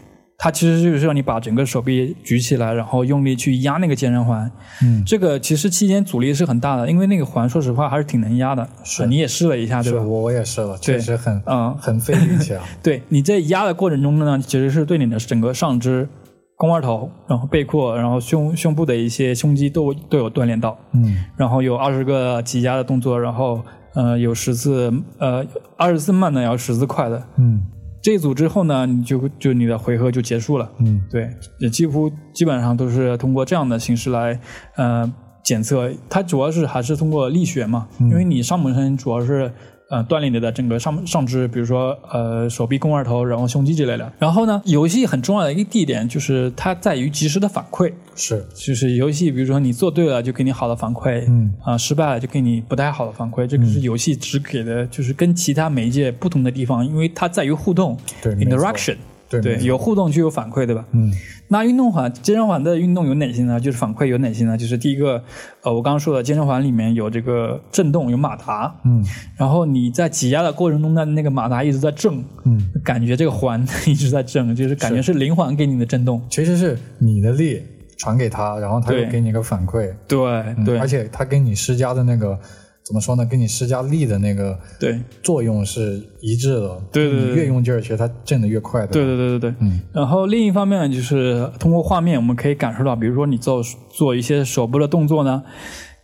[0.44, 4.52] 它其实就是让你把整个手臂举起来，然后用力去压那个健身环。
[4.82, 8.68] 嗯，这个其实期间阻力是很大的，因为那个环说实话还是挺能压的。
[8.84, 10.02] 是，你也试了一下，对吧？
[10.02, 12.64] 我我也试了，确实很嗯很费力气啊。
[12.82, 16.10] 对，你在压的过程中呢，其实是对你的整个上肢、
[16.58, 20.76] 肱二头，然后背阔，然后胸胸部的一些胸肌都都有锻炼到。
[20.94, 23.62] 嗯，然后有二十个挤压的动作，然后
[23.94, 25.46] 呃有十次呃
[25.78, 27.24] 二十次慢的，然后十次快的。
[27.38, 27.62] 嗯。
[28.02, 30.72] 这一组之后呢，你就就你的回合就结束了。
[30.80, 31.30] 嗯，对，
[31.60, 34.40] 也几乎基本上都是通过这样的形式来
[34.76, 35.12] 呃
[35.44, 35.92] 检测。
[36.10, 39.52] 它主要是还是通过力学嘛，因为你上半身主要是。
[39.92, 44.10] 呃，锻炼你的整个上上肢，比如说呃手臂、肱二头，然后胸肌之类的。
[44.18, 47.92] 然后呢，游戏很重要的一个地点就是它在于及时的反馈。
[48.16, 53.46] 是，就是游戏，比如说你做对了就给你好的反馈，嗯啊失败了就给你不太好的反馈。
[53.46, 58.96] 这个是游戏只给的，就是跟其他媒介不同的地方，因为它在于互动对，interaction。
[59.40, 60.84] 对，有互动就有反馈，对吧？
[60.92, 61.12] 嗯，
[61.48, 63.60] 那运动环健身环的运动有哪些呢？
[63.60, 64.58] 就是反馈有哪些呢？
[64.58, 65.24] 就是第一个，
[65.62, 69.02] 呃，我刚刚说的健身环里面有这个震动，有马达，嗯，
[69.38, 77.62] 然后你在挤压的过程中呢，那个马达一直在震，嗯，感觉这个环一直在震，就是感觉是灵环给你的震动，其实是你的力
[77.98, 82.38] 传给他，然后他又给你个反馈，对对，而且他给你施加的那个。
[82.84, 83.26] 怎么说呢？
[83.26, 86.82] 跟你施加力的那个对作用是一致的。
[86.92, 88.86] 对对对，你越用劲儿，其实它震的越快。
[88.88, 89.54] 对对对对对。
[89.60, 89.80] 嗯。
[89.94, 95.44] 然后另一方面就是通过画面，我们可以感受到，比如说你做做一些手部的动作呢，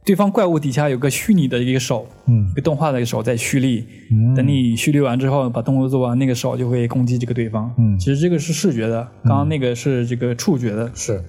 [0.05, 3.83] 对方怪物底下有个虚拟的一个手，嗯，一个动画的一个手在蓄力。
[4.11, 4.35] 嗯。
[4.35, 7.73] 等你蓄力完之后，把动作做完，那个手就会攻击这个对方。
[7.79, 7.97] 嗯。
[7.97, 10.91] 其实这个是视觉的，刚刚那个是这个触觉的。
[10.93, 11.21] 是。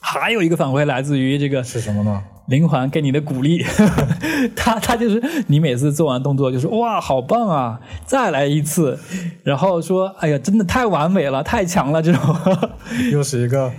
[0.00, 2.22] 还有一个反馈来自于这个是什么呢？
[2.48, 3.62] 灵环给你的鼓励，
[4.56, 8.98] 他他就是你每次做完动作就是哇好棒啊，再来一次，
[9.44, 12.36] 然后说哎呀真的太完美了，太强了这种，
[13.12, 13.70] 又是一个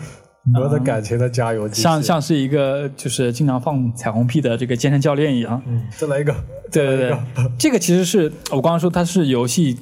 [0.61, 6.33] 我的感情的加油剂，像像是一个就是经常放彩虹屁的这个健身教练一样，嗯，再来一个，
[6.71, 7.17] 对对对，
[7.59, 9.77] 这个其实是我刚刚说它是游戏。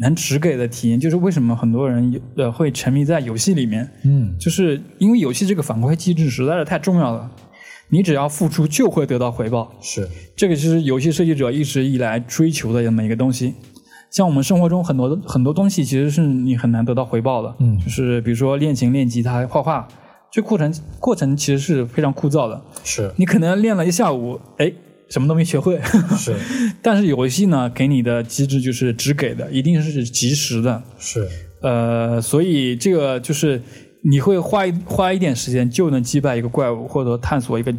[0.00, 7.30] 能只给的体验就是为什么很多人呃会沉迷在游戏里面，嗯，就是因为游戏这个反馈机制实在是太重要了，
[7.92, 10.08] 你只要付出就会得到回报，是。
[10.34, 13.54] 这个是游戏设计者一直以来追求的这么一个东西。
[14.10, 19.86] 像我们生活中很多很多东西其实是你很难得到回报的，嗯，就是比如说练琴、练吉他、画画，
[20.30, 23.12] 这过程过程其实是非常枯燥的，是。
[23.16, 24.72] 你可能练了一下午，哎。
[25.08, 25.78] 什么都没学会，
[26.16, 26.34] 是，
[26.80, 31.28] 但是游戏呢，给你的机制就是只给的，一定是及时的，是，
[31.60, 33.60] 呃，所以这个就是
[34.02, 37.74] 你会花一花一点时间就能击败一个怪物，或者探索一个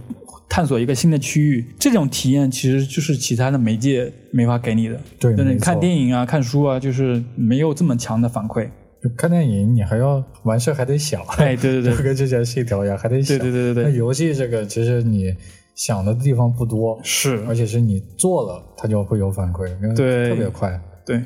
[0.50, 5.00] 探索一个新的区域，这种体验其实就是其他的媒介没法给你的。
[5.20, 8.70] 对，你看电影啊，看书啊，就是没有这么强的反馈。
[9.18, 13.38] 看电影你还要完事还得想，哎，对对对， 就跟之前细条一样，还得想。
[13.38, 13.92] 对对对对对。
[13.92, 15.34] 那游戏这个其实你。
[15.76, 19.66] 想的地方不多，是，而且是你做了，它就会有反馈，
[19.96, 21.20] 对，特别快，对。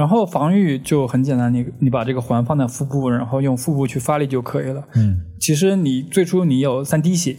[0.00, 4.82] 然后防御就很简单，你你把这个环放在腹部，然后用腹部去发力就可以了。
[4.94, 7.36] 嗯，其实你最初你有三滴血，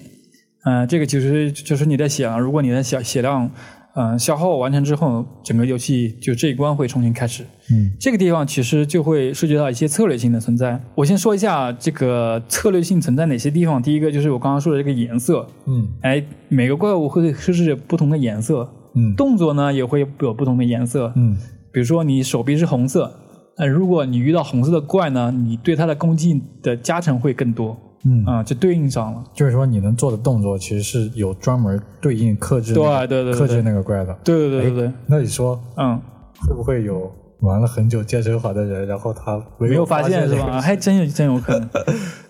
[0.65, 3.49] 嗯，这个其实就是你的血量，如果你的血血量。
[3.93, 7.43] 嗯，消耗完成之后，整个游戏就这一关会重新开始。
[7.71, 10.81] 嗯，这个地方其实就会涉及到一些策略性的存在。
[10.95, 13.83] 我先说一下这个策略性存在哪些地方。
[13.83, 15.45] 第一个就是我刚刚说的这个颜色。
[15.65, 18.65] 嗯，哎，每个怪物会设置不同的颜色。
[18.95, 21.11] 嗯，动作呢也会有不同的颜色。
[21.17, 21.35] 嗯，
[21.71, 23.11] 比如说你手臂是红色，
[23.57, 27.77] 那如果你遇到红色的怪呢，你对它的攻击的加成会更多。
[28.03, 29.23] 嗯啊，就对应上了。
[29.31, 34.11] 就是说，你能做的动作其实是有专门对应克制，对对对，克制那个怪的。
[34.23, 34.91] 对对对对对。
[35.05, 36.01] 那你说，嗯，
[36.39, 37.11] 会不会有
[37.41, 40.59] 玩了很久健身环的人，然后他没有发现是吧？
[40.59, 41.69] 还真有 真有可能。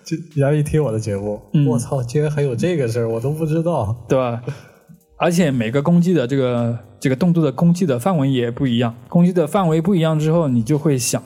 [0.03, 4.41] 就然后一听我的节目，我操，竟然还有这个事儿，我都不知道，对吧？
[5.21, 11.21] 而且每个攻击的这个这个动作的攻击的范围也不一样，攻击的范围不一样之后，你就会想，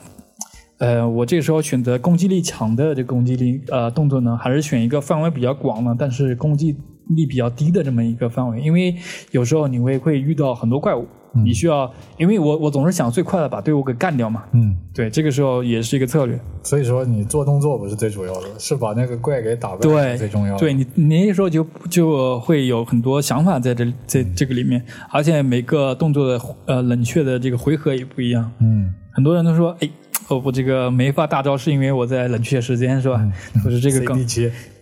[0.76, 6.76] 呃，我这时候选择攻击力强的这攻击力呃动作呢，还是选一个范围比较广呢，但是攻击
[7.16, 8.60] 力比较低的这么一个范围？
[8.60, 8.94] 因为
[9.30, 11.06] 有时候你会会遇到很多怪物。
[11.44, 14.44] 你需要，因为我我总是想最快的把队伍给干掉嘛。
[14.52, 16.38] 嗯，对，这个时候也是一个策略。
[16.62, 20.58] 所以说，你做动作不是最主要的，是把那个怪给打败对最重要的。
[20.58, 28.50] 对你，你那时候就就会有很多想法在这在这个里面，而且每个动作的呃冷却的这个回合也不一样。
[28.60, 29.88] 嗯，很多人都说，哎。
[30.28, 33.24] 哦，我这个没发大招是因为我在冷却时间是吧？
[33.62, 34.26] 或者这个梗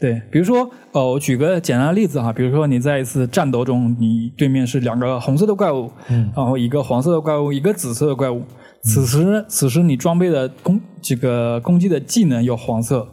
[0.00, 8.42] 对，比如说，哦，我举个简单的例子哈，比如说你在一次战斗中，你对面是两个红色的怪物，嗯，然后一个黄色的怪物，一个紫色的怪物，
[8.84, 13.06] 此时此时你装备的攻这个攻击的技能有黄色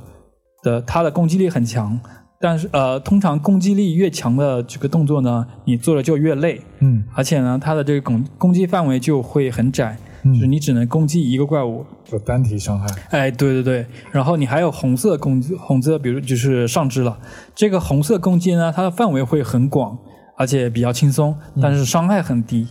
[0.63, 1.99] 的，它的攻击力很强，
[2.39, 9.97] 但是呃，通常攻击力越强的这个动作呢，你做的就越累，嗯，而且呢，它的这个攻攻击范围就会很窄。
[10.23, 12.85] 就是你只能攻击一个怪物，就单体伤害。
[13.09, 17.17] 哎，对对对，然后你还有红色攻击，红色比如就是上肢了。
[17.55, 19.97] 这个红色攻击呢，它的范围会很广，
[20.37, 22.67] 而且比较轻松，但是伤害很低。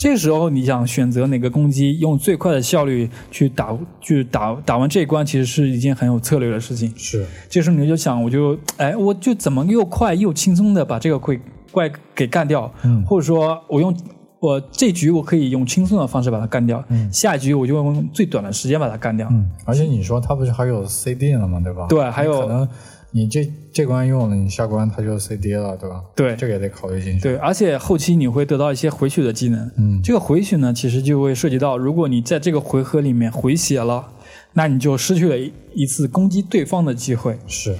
[0.00, 6.90] 这时候你想选择哪个攻击，用最快的效率去打，去打打完这一关，其实是一件很有策略的事情。
[6.96, 11.38] 是，这时候你就想，我就哎，我就怎么又快又轻松的把这个怪
[11.70, 13.94] 怪给干掉，嗯，或者说我用。
[14.40, 19.28] 我这局我可以用轻松的方式把它干掉，下一局我就用最短的时间把它干掉。
[19.30, 21.60] 嗯，而且你说它不是还有 CD 了吗？
[21.62, 21.86] 对吧？
[21.88, 22.68] 对，还有可能
[23.10, 26.02] 你这这关用了，你下关它就 CD 了，对吧？
[26.14, 27.20] 对，这个也得考虑进去。
[27.20, 29.70] 对，而且后期你会得到一些回血的技能。
[29.76, 34.08] 嗯，这个回血呢，其实就会涉及到，如果你在这个回合里面回血了，
[34.52, 35.36] 那你就失去了
[35.74, 37.38] 一次攻击对方的机会。
[37.46, 37.74] 是。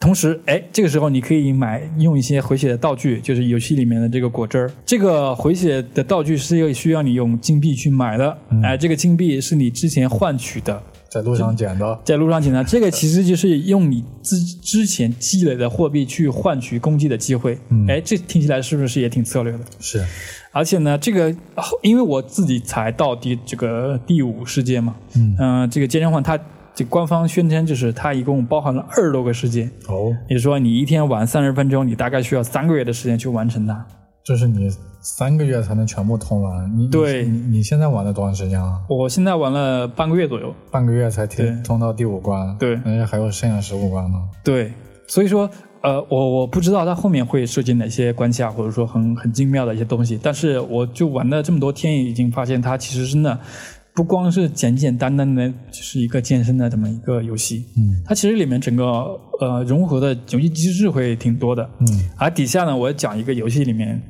[0.00, 4.70] 同时，哎，这个时候你可以买用一些回血的道具，就是游戏里面的这个果汁儿。
[4.86, 12.62] 这个回血的道具是要需要你用金币去买的，哎，这个金币是你之前换取的，在路上捡的，在路上捡的。
[12.62, 17.58] 这个其实就是用你之之前积累的货币去换取攻击的机会。
[17.88, 19.58] 哎，这听起来是不是也挺策略的？
[19.80, 20.04] 是。
[20.52, 21.34] 而且呢，这个
[21.82, 26.38] 因为我自己才到第这个第五世界嘛，嗯，这个健身环它。
[26.78, 33.84] 这官方宣称就是它一共包含了二十多个世界哦，也就是说你一天玩三十分钟，你大概需要三个月的时间去完成它。
[34.22, 34.70] 这是你
[35.00, 36.72] 三个月才能全部通完？
[36.78, 38.78] 你对，你现在玩了多长时间啊？
[38.88, 42.56] 我现在玩了半个月左右，半个月才通通到第五关。
[42.60, 44.16] 对，人家还有剩下十五关呢。
[44.44, 44.72] 对，
[45.08, 45.50] 所以说
[45.80, 53.36] 呃，我我不知道它后面会涉及哪些关卡，或者说很很精妙的一些东西，但是我就玩了这么多天，已经发现它其实真的。
[53.98, 58.84] 不光是简简单单的就是一个健身的这么一个游戏，嗯，它其实里面整个
[59.40, 61.86] 呃融合的游戏机制会挺多的，嗯，
[62.16, 64.00] 而底下呢，我讲一个游戏里面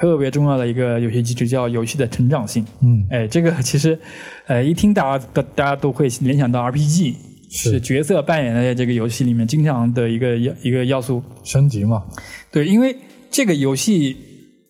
[0.00, 3.98] 特别重要的一个游戏机制，叫游戏的成长性，嗯，哎，这个其实
[4.46, 7.14] 呃一听大家大家都会联想到 RPG，
[7.50, 12.02] 是角色扮演的这个游戏里面经常的一个要一个要素，升级嘛，
[12.50, 12.96] 对，因为
[13.30, 14.16] 这个游戏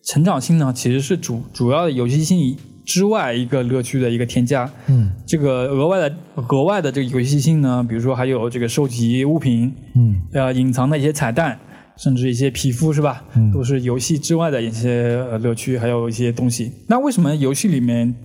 [0.03, 2.57] 成长性呢，其实是主主要的游戏性。
[2.87, 11.59] 之外一个乐趣的一个添加，嗯，这个额外的额外的这个游戏性呢，比如说还有这个收集物品，嗯，呃，隐藏的一些彩蛋，
[11.97, 13.25] 甚至一些皮肤是吧？
[13.35, 16.71] 嗯，都是游戏之外的一些乐趣，还有一些东西。
[16.87, 18.15] 那为什么游戏里面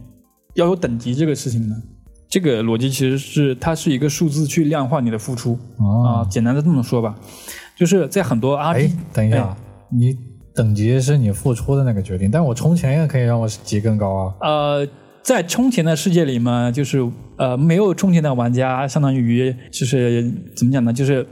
[0.55, 1.75] 要有等级这个事情呢？
[2.29, 5.59] 这个逻辑其实是它是一个数字去量化你的付出
[6.07, 7.17] 啊，简单的这么说吧，
[7.77, 9.57] 就是在很多 RPG，等一下，
[9.91, 10.17] 你。
[10.55, 14.35] 等级是你付出的那个决定，但我充钱也可以让我级更高啊。
[14.41, 14.89] 呃，
[15.23, 20.93] 在充钱的世界里嘛，就是呃，没有充钱的玩家，相当于就是怎么讲呢？
[20.93, 21.27] 就是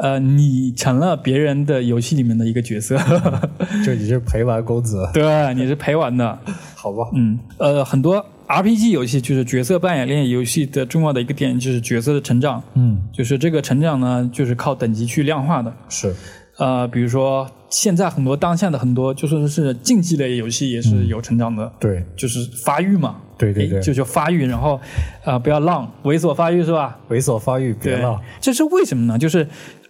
[0.00, 2.96] 呃，你成了别人的游戏里面的一个角色，
[3.84, 5.06] 就你是陪玩公子。
[5.12, 6.38] 对，你是陪玩的，
[6.74, 7.10] 好吧？
[7.14, 12.62] 嗯，呃，很多 RPG 游戏就是角色扮演类游戏的重要的一个点就是角色的成长。
[12.74, 15.70] 嗯，就是这个成长呢，就是靠等级去量化的。
[15.90, 16.14] 是。
[16.62, 24.80] 呃，比如说现在很多当下的很多就说是竞技类游戏也是有成长的，对，就是发育嘛，对对对，就叫发育，然后
[25.24, 26.96] 啊不要浪，猥琐发育是吧？
[27.10, 29.18] 猥琐发育别浪，这是为什么呢？
[29.18, 29.44] 就是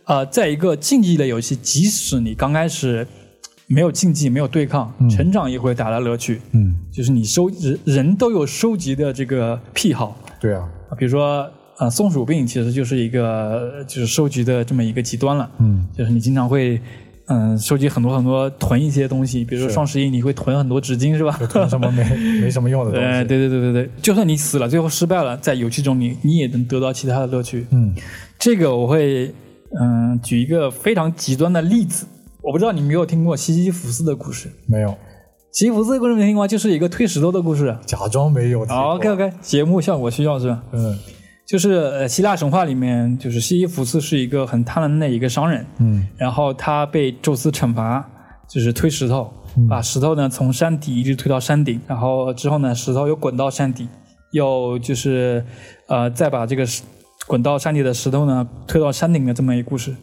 [0.04, 3.06] 呃，在一个竞技类游戏，即使你刚开始
[3.66, 6.40] 没有竞技，没有对抗，成长也会带来乐趣。
[6.52, 10.66] 嗯，就是你收人人都有收集的这个癖好，对啊，
[10.96, 11.46] 比如说。
[11.78, 15.50] 啊，松鼠病其实就是一个就是收集的这么一个极端了。
[15.58, 16.80] 嗯，就是你经常会
[17.26, 21.32] 嗯收集很多很多囤一些东西，比如说双十一你会囤很多纸巾是吧？
[21.48, 22.04] 囤什么没
[22.40, 23.24] 没什么用的东西。
[23.24, 27.66] 对对对对对，就算你死了，最后失败了，在游戏中你你也能得到其他的乐趣。
[27.70, 27.94] 嗯，
[28.38, 29.34] 这个我会
[29.80, 32.06] 嗯举一个非常极端的例子
[32.42, 34.48] 我不知道你没有听过西西弗斯的故事？
[34.66, 34.90] 没有。
[35.52, 37.76] 西西弗斯的故事没听过，就是一个推石头的故事。
[37.86, 38.62] 假装没有。
[38.62, 40.62] OK OK，节目效果需要是吧？
[40.72, 40.98] 嗯。
[41.52, 45.66] 就是呃，希腊神话里面，就是西西弗斯是一个很贪婪的一个商人。
[45.80, 46.08] 嗯。
[46.16, 48.02] 然后他被宙斯惩罚，
[48.48, 49.30] 就是推石头，
[49.68, 53.86] 把石头呢从山底一直推到山顶，然后之后呢，石头又滚到山底，
[54.30, 55.44] 又就是
[55.88, 56.64] 呃，再把这个
[57.26, 59.94] 滚到山底的石头呢推到山顶的这么一个故事。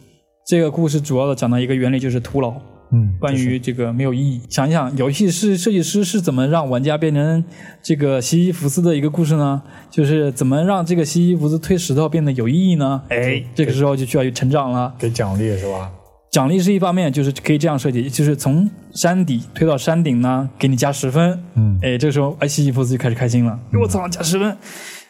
[0.46, 2.54] 这个故事主要的讲的一个原理就是徒劳。
[2.92, 4.42] 嗯，关于这个没有意义。
[4.50, 7.44] 想一想，游戏是设计师是怎么让玩家变成
[7.84, 9.62] 这个西西弗斯的一个故事呢？
[9.92, 13.02] 就是怎么让这个西西弗斯推石头变得有意义呢？
[13.10, 14.94] 哎，这个时候就需要有成长了。
[14.98, 15.92] 给奖励是吧？
[16.32, 21.44] 奖励是一方面，就是可以这样设计，就是从山底推到山顶呢，给你加十分。
[21.56, 23.60] 嗯，哎，这个时候哎，西西弗斯就开始开心了。
[23.74, 24.58] 我操，加十分！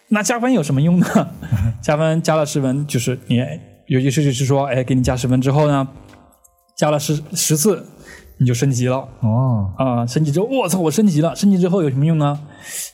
[0.09, 1.07] 那加分有什么用呢？
[1.83, 3.37] 加分加了十分，就是你
[3.87, 5.87] 游戏设计师说，哎，给你加十分之后呢？
[6.79, 7.85] 加了十十次，
[8.37, 10.07] 你就升级了哦啊！
[10.07, 11.35] 升级之后，我操，我升级了！
[11.35, 12.39] 升级之后有什么用呢？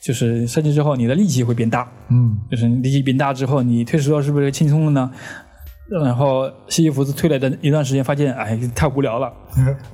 [0.02, 1.88] 就是升级之后，你的力气会变大。
[2.10, 5.12] 嗯，就是力气变大之后，你推石头是不是轻松了呢？
[6.04, 9.32] 然后西西弗斯推了的一段时间，发现哎太无聊了，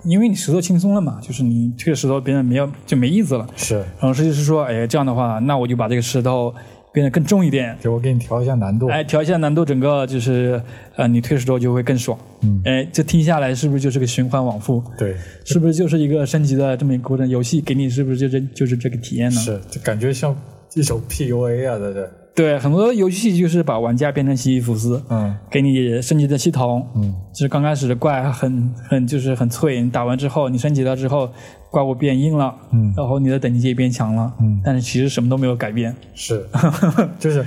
[0.05, 3.45] 因为你石头轻松了嘛，就是你推的石头别人没有就没意思了。
[3.57, 6.55] 是，然后设计师说，哎这样的话，那我就把这个石头。
[6.93, 8.87] 变得更重一点，就我给你调一下难度。
[8.87, 10.61] 哎，调一下难度，整个就是
[10.95, 12.17] 呃，你退出之后就会更爽。
[12.41, 14.83] 嗯，哎，这听下来是不是就是个循环往复？
[14.97, 15.15] 对，
[15.45, 17.27] 是不是就是一个升级的这么一个过程？
[17.27, 19.39] 游戏给你是不是就是就是这个体验呢？
[19.39, 20.35] 是，就感觉像
[20.75, 22.11] 一首 PUA 啊，在这。
[22.33, 31.29] 对，很多游戏就是把玩家变成西西弗斯，嗯，给你升级的系统，嗯，就是刚开始的怪很很就是很脆，你打完之后你升级了之后
[31.71, 36.45] 怪物变硬了，嗯，然后你的等级也变强了，嗯，但是其实什么都没有改变，是，
[37.17, 37.43] 就是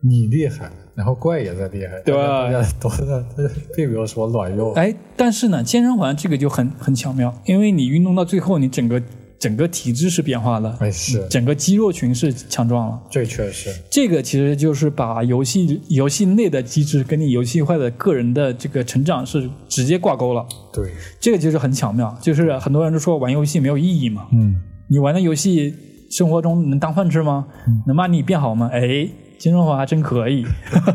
[0.00, 2.50] 你厉害，然后怪也在厉害，对吧？
[2.80, 3.22] 都在，
[3.76, 4.74] 并没有什么卵用。
[4.74, 9.00] 哎，但是呢，健身环这个就很很巧妙，因为你运动到最后，你整个。
[9.42, 20.46] 整个体质是变化的，哎是，整个肌肉群是强壮了，这确实，这个其实就是把游戏游戏内的机制跟你游戏外的个人的这个成长是直接挂钩了。
[20.72, 24.54] 对，这个就是很巧妙，就是很多人都说玩游戏没有意义嘛，嗯，
[24.88, 25.74] 你玩的游戏
[26.12, 27.48] 生活中能当饭吃吗？
[27.88, 28.70] 能把你变好吗？
[28.72, 29.08] 哎。
[29.42, 30.46] 金融环还真可以，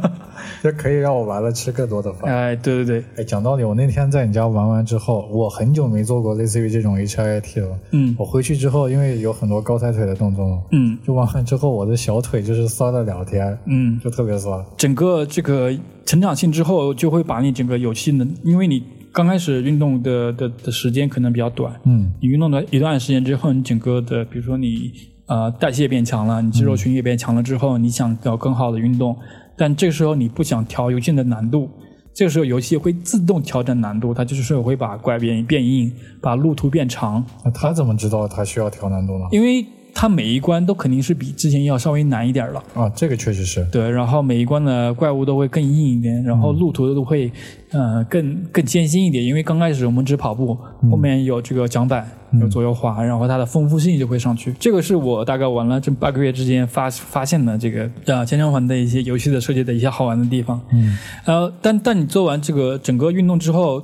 [0.64, 2.34] 这可以让我玩了吃更多的饭。
[2.34, 7.78] 哎，对对对，哎，讲道理，我那天在你家玩完之后，我很久没做过类似于这种 H I T 了。
[7.92, 14.64] 嗯，我回去之后，因为有很多高抬腿的动作嘛，嗯，就玩完之后，我的小腿就是酸了两天，嗯，就特别酸。
[14.78, 15.70] 整个这个
[16.06, 18.82] 成长性之后，就会把你整个游戏能，因为你
[19.12, 24.94] 刚开始运动的的的时间可能比较短，嗯，你运动了一段时间之后，你整个的，比如说你。
[25.28, 29.16] 呃，代谢变强了，你肌肉群也变强了之后，你想要更好的运动，
[29.58, 31.70] 但这个时候你不想调游戏的难度，
[32.14, 37.24] 这个时候游戏会自动调整难度，它就是会把怪变变硬，把路途变长。
[37.44, 39.26] 那他怎么知道他需要调难度呢？
[39.32, 42.64] 因为它每一关都肯定是比之前要稍微难一点了。
[42.76, 43.66] 啊，这个确实是。
[43.72, 47.32] 对，然后每一关的怪物都会更硬一点，然后路途都会
[47.72, 50.56] 呃更更艰辛一点，因为刚开始我们只跑步，
[50.90, 52.08] 后面有这个桨板。
[52.42, 54.54] 有左右滑，然后它的丰富性就会上去。
[54.60, 60.62] 这个是我大概玩了这八个月之间发发现的这个呃健身环的一些游戏的设计的一些好玩的地方。
[60.72, 63.82] 嗯，呃，但但你做完这个整个运动之后，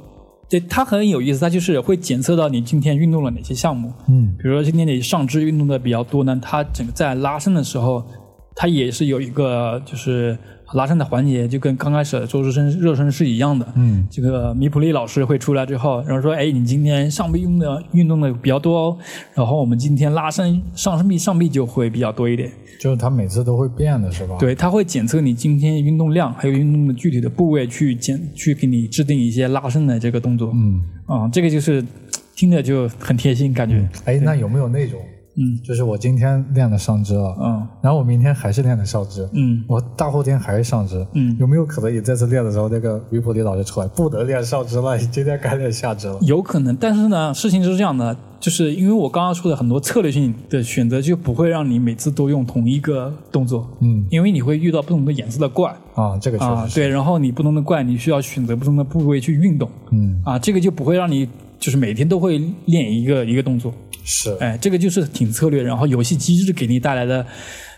[0.50, 3.92] 对它很有意思，它就是会检测到你今天运动了哪些项目。
[4.08, 8.04] 嗯，比如说今天你上肢运动的比较多呢，它整个在拉伸的时候，
[8.56, 10.38] 它也是有一个就是。
[10.74, 13.66] 拉伸的环节就跟刚开始做热身热身是一样的。
[13.76, 18.98] 嗯，这个米普利老师会出来之后，然后说：“哎，你今天上臂用的运动的比较多哦，
[19.34, 24.36] 然后我们今天拉伸上身臂上臂就会比较多一点。”就是他每次都会变的是吧？
[24.40, 30.52] 对，他会检测你今天运动量，还有运动的具体的部位，去检去给你制定一些拉伸的这个动作。
[30.54, 31.86] 嗯，啊，这个就是
[32.36, 33.88] 听着就很贴心，感觉。
[34.04, 35.00] 哎，那有没有那种？
[35.36, 46.18] 嗯，就是我今天练了上肢了，嗯，然后我明天还是练的上肢，嗯，我大后天还是上肢，嗯，有没有可能你这次练的时候，那个维普利老师出来不能练上肢了，你今天该练下肢了？
[46.22, 55.76] 有可能，但是呢，事情是这样的，就是因为我刚刚说的很多策略性的选择，就不会让你每次都用同一个动作，嗯，因为你会遇到不同的颜色的怪。
[55.96, 61.28] 啊，这个确实对，然后你不同的怪，你需要选择不同的部位去运动，嗯，啊，这个就不会让你
[61.64, 63.74] 就是每天都会练一个一个动作。
[64.04, 67.26] 是，哎，这个就是挺策略，然后游戏机制给你带来的，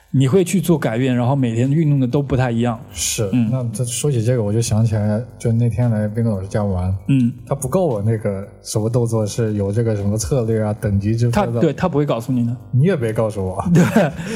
[0.09, 2.79] 你会去做改变，然后每天运动的都不太一样。
[2.91, 13.83] 是，嗯，那这说起这个，我就想起来，就那天来冰老师家玩，嗯，他不告我那个什么动作是有这个什么策略啊，等级之分的，他对他不会告诉你的，你也别告诉我，对，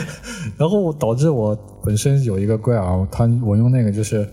[0.57, 4.29] 然后导致我本身有一个怪啊，他我用那个就是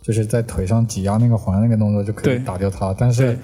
[0.00, 3.36] 就是在腿上挤压那个环那个动作就可以打掉他，但是。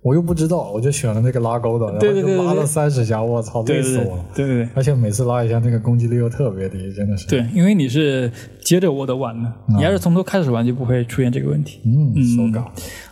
[0.00, 4.24] 我又不知道，我就选了那个拉钩的，然后就拉了三十下，我操，累死我了。
[4.34, 7.26] 对对对，而且每次拉一下，那个攻击力又特别低，真的是。
[7.26, 8.30] 对，因为你是
[8.60, 11.80] 接着我的玩的，你要是从头开始玩，就不会出现这个问题。
[11.84, 12.64] 嗯，手感。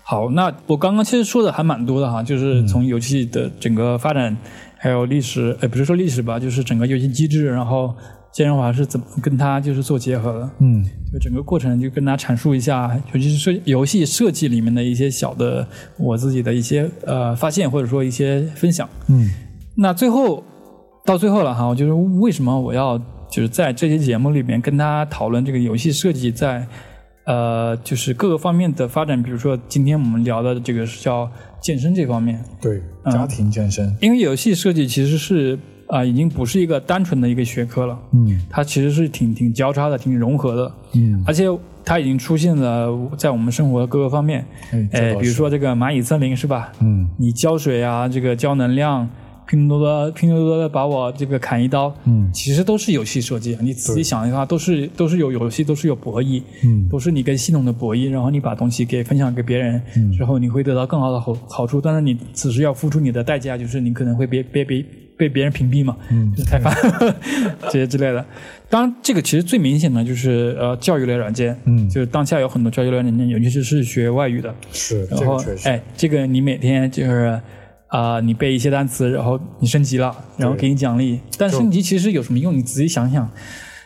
[0.02, 4.36] 好，那我刚刚其实说的还蛮多的哈，就是从游戏的整个发展，
[4.76, 7.94] 还有历史，哎，不是说历史吧，就是整个游戏机制，然后。
[8.36, 10.50] 健身环是怎么跟它就是做结合的？
[10.58, 15.66] 嗯，就整个过程就跟大家阐述一下，尤其是设游戏设计里面的一些小的
[15.96, 18.86] 我自己的一些呃发现，或者说一些分享。
[19.08, 19.30] 嗯，
[19.74, 20.44] 那最后
[21.02, 22.98] 到最后了哈，就是为什么我要
[23.30, 26.68] 就是在这期节目里面跟大家讨论这个游戏设计在
[27.24, 31.26] 呃就是各个方面的发展，比如说今天我们聊的这个叫
[31.62, 35.58] 健身这方面，对，家庭健身，因为游戏设计其实是。
[35.88, 37.98] 啊，已经不是一个单纯的一个学科了。
[38.12, 40.72] 嗯，它其实是挺挺交叉的，挺融合的。
[40.94, 41.44] 嗯，而且
[41.84, 44.44] 它已经出现了在我们生活的各个方面。
[44.92, 46.72] 哎，比如说这个蚂蚁森林是吧？
[46.80, 49.08] 嗯，你浇水啊，这个浇能量，
[49.46, 51.94] 拼多多拼多多的把我这个砍一刀。
[52.04, 53.56] 嗯，其实都是游戏设计。
[53.60, 56.42] 你仔细想一下，都是都是有游戏，都是有博弈。
[56.64, 59.80] 嗯，都是你跟系统的博弈，然后你把东西给分享给别人
[60.16, 61.80] 之后，你会得到更好的好好处。
[61.80, 64.84] 但是你此时要付出你的代价，就是你可能会别别别。
[65.16, 66.74] 被别人屏蔽嘛，嗯，开发
[67.70, 68.24] 这些之类的。
[68.68, 77.40] 当然，这个其实最明显的就是呃，教育类软件，嗯，就是当下有很多教育类软件，尤其是是学外语的，是，然后哎，这个你每天就是
[77.88, 81.20] 啊，你背一些单词，然后你升级了，然后给你奖励。
[81.38, 82.54] 但升级其实有什么用？
[82.56, 83.30] 你仔细想想，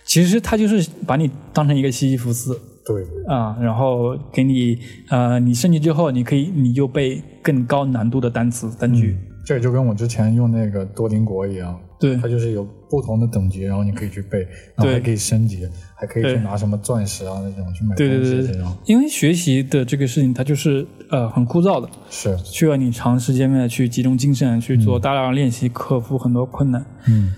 [0.05, 4.79] 其实它就是把你当成一个西西弗斯，对，啊，然后给你
[5.11, 9.17] 呃，你升级之后，你可以你就背更高难度的单词单句。
[9.45, 14.41] 这就跟我之前用那个多邻国一样，对，它就是有不同的等级，然后你可以去背，
[14.77, 18.77] 然后还可以升级，还可以去拿什么钻石啊那种去买东西这种。
[18.85, 26.85] 因为学习的这个事情，它就是呃很枯燥的，是需要你长时间的去集中精神去做大量练习，克服很多困难。
[27.09, 27.33] 嗯，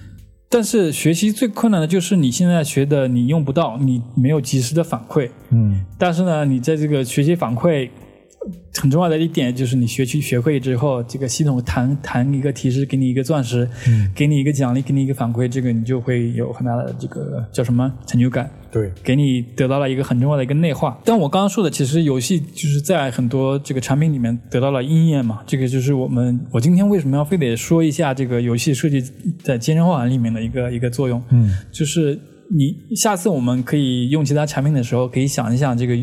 [0.50, 5.30] 但是学习最困难的就是你现在学的你用不到，你没有及时的反馈。
[5.50, 7.88] 嗯，但是呢，你在这个学习反馈。
[8.74, 13.68] 很重要的一点就是，你学去学会之后，这个系统弹弹一个提示，给你一个钻石，
[14.14, 18.50] 给你一个奖励，给你一个反馈，这个你就会有很大的这个叫什么成就感。
[18.70, 20.98] 对，给你得到了一个很重要的一个内化。
[21.04, 25.42] 但我刚刚说的，其实游戏就是在很多这个产品里面得到了应验嘛。
[25.46, 29.00] 这个就是我们我今天为什么要非得说一下这个游戏设计
[29.42, 31.22] 在健身环里面的一个一个作用。
[31.30, 32.18] 嗯，就是。
[32.54, 35.96] 你下次我们可以用其他产品的时候，可以想一想，这个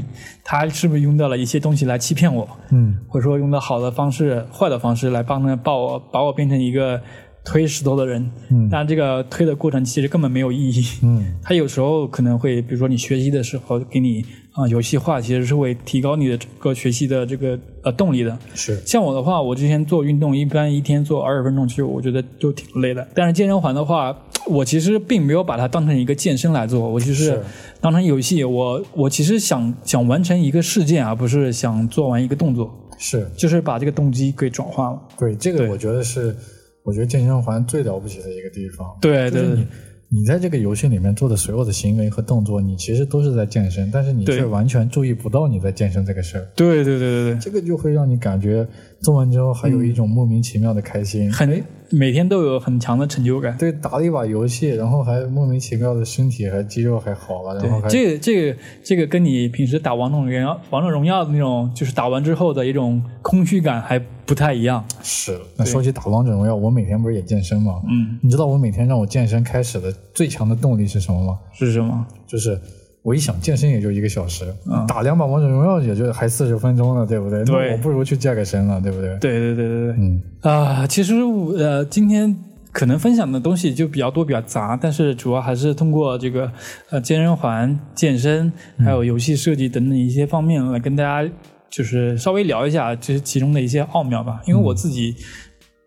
[0.43, 2.47] 他是不是用到了一些东西来欺骗我？
[2.72, 7.00] 嗯，或者说用到好的方式、坏的方式来帮他把我把我变成一个
[7.44, 8.30] 推石头的人？
[8.50, 10.84] 嗯，但这个推的过程其实根本没有意义。
[11.04, 18.38] 嗯， 他有时候可能会，比如说你学习的时候给你啊游戏化，其实是会提高你的整个学习的这个呃动力的。
[18.54, 23.08] 是，像我的话，我之前做运动，一般一天做二十分钟，其实我觉得就挺累的。
[23.14, 24.18] 但是健身环的话。
[24.46, 27.40] 我其实并没有把它当成一个健身来做，我就是
[27.82, 28.44] 当成游戏。
[28.44, 32.74] 我我其实想想完成一个事件，而不是想做完一个动作。
[32.98, 35.00] 是，就是把这个动机给转化了。
[35.20, 36.36] 对，这个我觉得是，
[36.84, 38.98] 我觉得健身环最了不起的一个地方。
[39.02, 39.66] 对对对。
[40.12, 46.50] 你在这个游戏里面做的所有的行为和动作，你其实都是在健身，但是你却完全注意不到你在健身这个事儿。
[46.56, 48.68] 对对对对对，这个就会让你感觉
[49.02, 53.58] 做完之后还有一种莫名其妙的开心，很每天都有很强的成就感。
[53.58, 64.00] 对，打了一把游戏，然后还莫名其妙的身体和肌肉还好了，然后还这个这个这个跟你平时打王者荣耀王者荣耀的那种，就是打完之后的一种空虚感还。
[64.30, 65.39] 不太一样，是。
[65.58, 67.82] 那说起打王者荣耀，我每天不是也健身吗？
[67.89, 71.39] 嗯，你知道我每天让我健身开始的最强的动力是什么吗？
[71.52, 72.06] 是什么？
[72.28, 72.62] 就是
[73.02, 74.45] 我一想健身也就一个小时，
[74.88, 77.43] 打两把王者荣耀也就还四十分钟呢，对不对？
[77.45, 79.18] 对，我不如去健个身了，对不对？
[79.20, 79.95] 对对对对对。
[79.97, 81.16] 嗯啊，其实
[81.58, 82.36] 呃，今天
[82.72, 86.52] 可能分享的东西就比较多，比较杂，但是主要还是通过这个
[86.89, 91.30] 呃健身环、健身，还有游戏设计等等一些方面来跟大家。
[91.72, 95.16] 就是稍微聊一下这其中的一些奥妙吧，因为我自己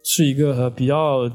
[0.05, 1.29] 是一个比较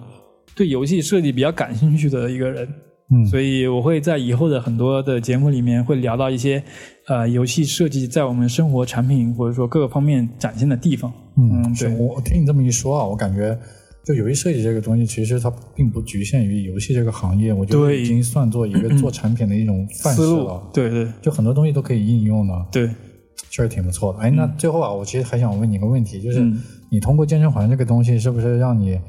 [0.55, 2.65] 对游戏设计比较感兴趣的一个人，
[3.10, 6.62] 嗯，所以我会在以后的很多的节目里面会聊到一些
[7.08, 11.12] 呃游戏设计在我们生活产品或者说各个方面展现的地方。
[11.38, 13.58] 嗯，对我听你这么一说啊，我感觉
[14.03, 20.62] 就游戏设计这个东西其实它并不局限于游戏这个行业，我觉得已经算作一个做产品的一种范式了。
[20.74, 22.66] 对对，就很多东西都可以应用的。
[22.72, 22.89] 对。
[23.49, 24.20] 确实挺不错的。
[24.20, 26.41] 哎，那最后啊，我其实还想问你一个问题，就是
[26.89, 28.99] 你通过健身环这个东西，是不是让你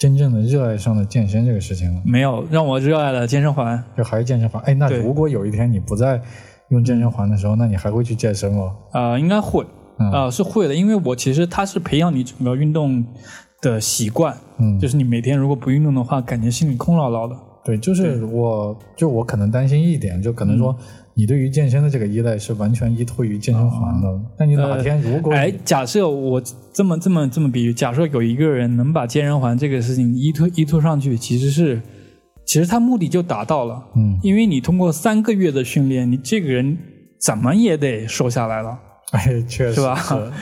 [0.00, 2.00] 真正的热爱上了健身这个事情了？
[2.06, 4.62] 没有，让我热爱了健身环，就还是健身环。
[4.62, 6.18] 哎，那如果有一天你不再
[6.68, 8.72] 用健身环的时候，那你还会去健身吗？
[8.92, 9.62] 啊，应该会。
[9.98, 13.04] 啊，是会的，因为我其实它是培养你整个运动
[13.60, 17.36] 的习惯，嗯，就是你每天如果不运动的话，感觉心里空落落的。
[17.62, 20.74] 对，就是我就我可能担心一点，就可能说
[21.20, 24.08] 你对于健身的这个依赖是完全依托于健身环的。
[24.38, 26.42] 那你哪天如果哎，假设我
[26.72, 31.78] 这么这么这么比喻，假设有一个人能把健身环这个事情依托依托上去，其实是。
[32.46, 36.76] 其实他目的就达到了，嗯，因为你通过三个月的训练，你这个人
[37.20, 38.76] 怎么也得瘦下来了，
[39.12, 39.96] 哎，确实是吧？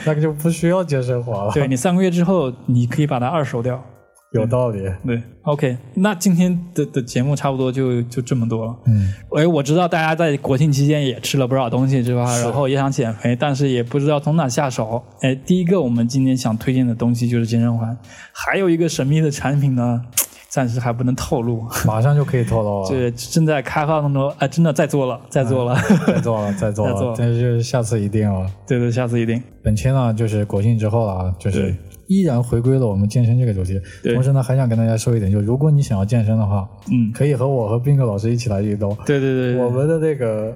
[0.05, 1.51] 那个就不需要健身环了。
[1.53, 3.83] 对你三个月之后，你可以把它二手掉，
[4.31, 4.81] 有道理。
[5.05, 8.75] 对，OK，那今天的的节目差不多就就这么多了。
[8.85, 12.37] 嗯，哎，我知道大家在国庆期间也吃了不少东西，是吧？
[12.39, 15.03] 然后也想减肥，但是也不知道从哪下手。
[15.21, 17.97] 哎，第一个我们今天想推荐的东西就是健身环，
[18.31, 20.01] 还有一个神秘的产品呢。
[20.49, 22.89] 暂时还不能透露， 马上就可以透露了。
[22.89, 28.49] 对，正在开发当中，哎，真的在做了，在做了，在做了， 在做了，但是下次一定哦。
[28.67, 29.39] 对对，下次一定。
[29.61, 31.75] 本期呢，就是国庆之后了啊，就是
[32.09, 33.79] 依然回归了我们健身这个主题。
[34.13, 38.93] 同时呢，还想跟大家说一点，就如果你想要健身的话，嗯，可以和我和斌哥老师一起来运动。
[39.05, 40.53] 对对对，我们的这个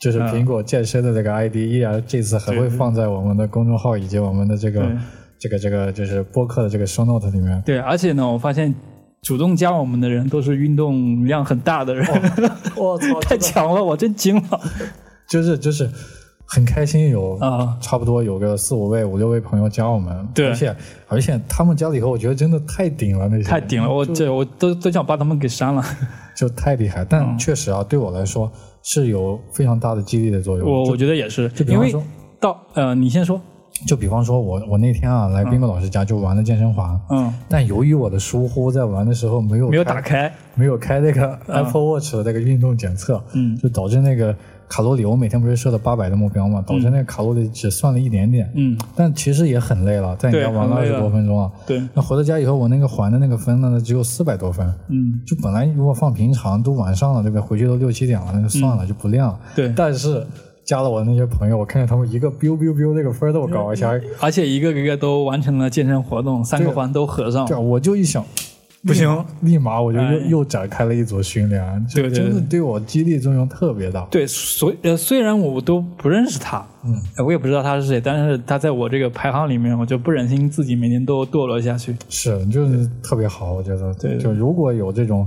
[0.00, 4.96] 就是苹果健身的这个 ID，依然这次还会放在我们的公众号以及我们的这个
[5.38, 7.60] 这个这个就是播客的这个 show note 里面。
[7.66, 8.74] 对，而且呢，我发现。
[9.24, 12.06] 主动加我们的人都是运动量很大的人，
[12.76, 14.60] 我操， 太强了，我真惊了。
[15.26, 15.88] 就是就是
[16.46, 20.76] 很开心，有啊，差不多有个四五位、五六位朋友加我们，对，而且
[21.08, 25.82] 而且他们加了以后，我觉得真的太顶了，那些太顶了，我这我都都想把他们给删了，
[26.36, 27.04] 就太厉害。
[27.04, 28.50] 但确实啊，对我来说
[28.82, 30.70] 是有非常大的激励的作用。
[30.70, 32.02] 我我觉得也是，就比方说
[32.38, 33.40] 到呃，你先说。
[33.88, 44.34] 就比方说，我我那天啊来斌哥老师家就玩了健身环，嗯，但由于我的疏忽，在玩的时候没有没有打开，没有开那个 Apple Watch 的那个运动检测，嗯，就导致那个
[44.68, 57.40] 卡路里，我每天不是设了八百的目标嘛，导致那个卡路里只算了一点点，嗯，但其实也很累了，在你家玩了二十多分钟啊，对，那回到家以后，我那个环的那个分呢，只有四百多分，嗯，就本来如果放平常都晚上了，对吧？
[57.40, 60.26] 回去都六七点了，那就算了，就不练了，对，但是。
[60.66, 63.86] 加了我的那些朋友，我看见他们一个 biu biu biu 那个分都高，而且
[64.18, 67.44] 而且一个一个都完成了健身活动，三个环都合上。
[67.46, 68.24] 对，我就一想，
[68.86, 74.06] 不行，立马我就又又展开了一组训练，对，真的对我激励作用特别大。
[74.10, 81.96] 对，所呃虽然我都不认识他，嗯，我也不知道他是谁，但是他在我这个排行里面，我就不忍心自己每天都堕落下去。
[82.08, 83.92] 是，就是特别好，我觉得。
[83.94, 85.26] 对，就如果有这种。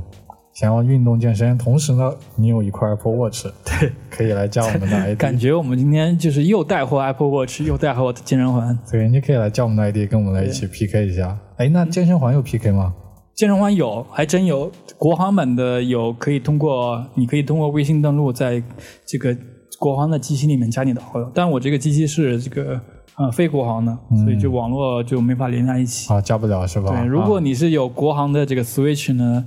[0.54, 5.16] 想要运动健身，同时呢，你有一块 Apple Watch，对，可以来加我们的 ID。
[5.16, 8.76] 感觉我们今天就是又带货 Apple Watch，又带货健身环。
[8.92, 11.38] 对，你可以来加我们的 ID，跟我们来一起 PK 一下。
[11.58, 12.92] 哎，那健身环有 PK 吗？
[13.38, 14.72] 健身环有，还真有。
[14.98, 18.62] 国行版的有，可以通过，你可以通过微信登录，在
[19.06, 19.38] 这个
[19.78, 21.32] 国行的机器里面加你的好友。
[21.36, 22.82] 但我这个机器是这个
[23.16, 26.12] 呃非国行的，所以就网络就没法连在一起。
[26.12, 26.90] 啊，加不了是吧？
[26.90, 29.46] 对，如果你是有国行的这个 Switch 呢？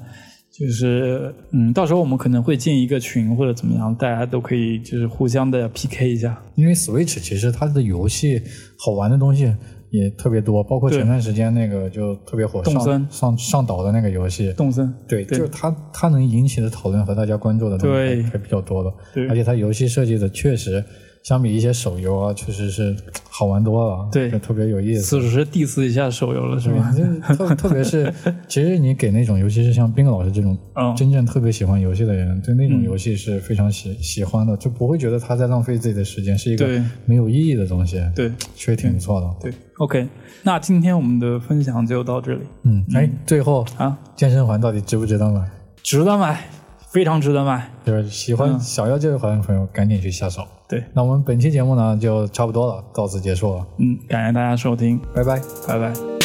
[0.53, 6.41] 就是嗯，到时候我们可能会建一个群或者怎么样，大家都可以就是互相的 PK 一下。
[6.55, 8.41] 因为 Switch 其实它的游戏
[8.79, 9.53] 好玩的东西
[9.91, 14.53] 也特别多，包括前段时间那个就特别火上上上岛的那个游戏。
[14.55, 18.93] 动森，对，就是它它能引起的讨论和大家关注的东西还比较多的，
[19.29, 20.85] 而且它游戏设计的确实。
[21.23, 22.97] 相比一些手游啊，确实是
[23.29, 25.03] 好玩多了，对，特别有意思。
[25.03, 26.93] 此时 diss 一下手游了，是吧？
[27.35, 28.13] 特 特别是，
[28.49, 30.57] 其实你给那种，尤其是像斌哥老师这种
[30.97, 36.67] 真正特别喜欢游戏的人，对那种游戏是非常喜喜欢的，就不会觉得他在浪费自己的时间，是一个
[37.05, 38.01] 没有意义的东西。
[38.17, 39.31] 对，确实挺不错的。
[39.43, 40.09] 对，OK，
[40.43, 42.41] 那今天我们的分享就到这里。
[42.63, 45.47] 嗯，哎，最后啊，健身环到底值不值得买？
[45.83, 46.45] 值得买。
[46.91, 50.43] 非常值得买，就是喜欢小妖精的朋友，赶紧去下手。
[50.69, 53.67] 对，那我们本期节目呢，就差不多了，到此结束了。
[53.79, 56.20] 嗯，感谢大家收听，拜拜，拜拜。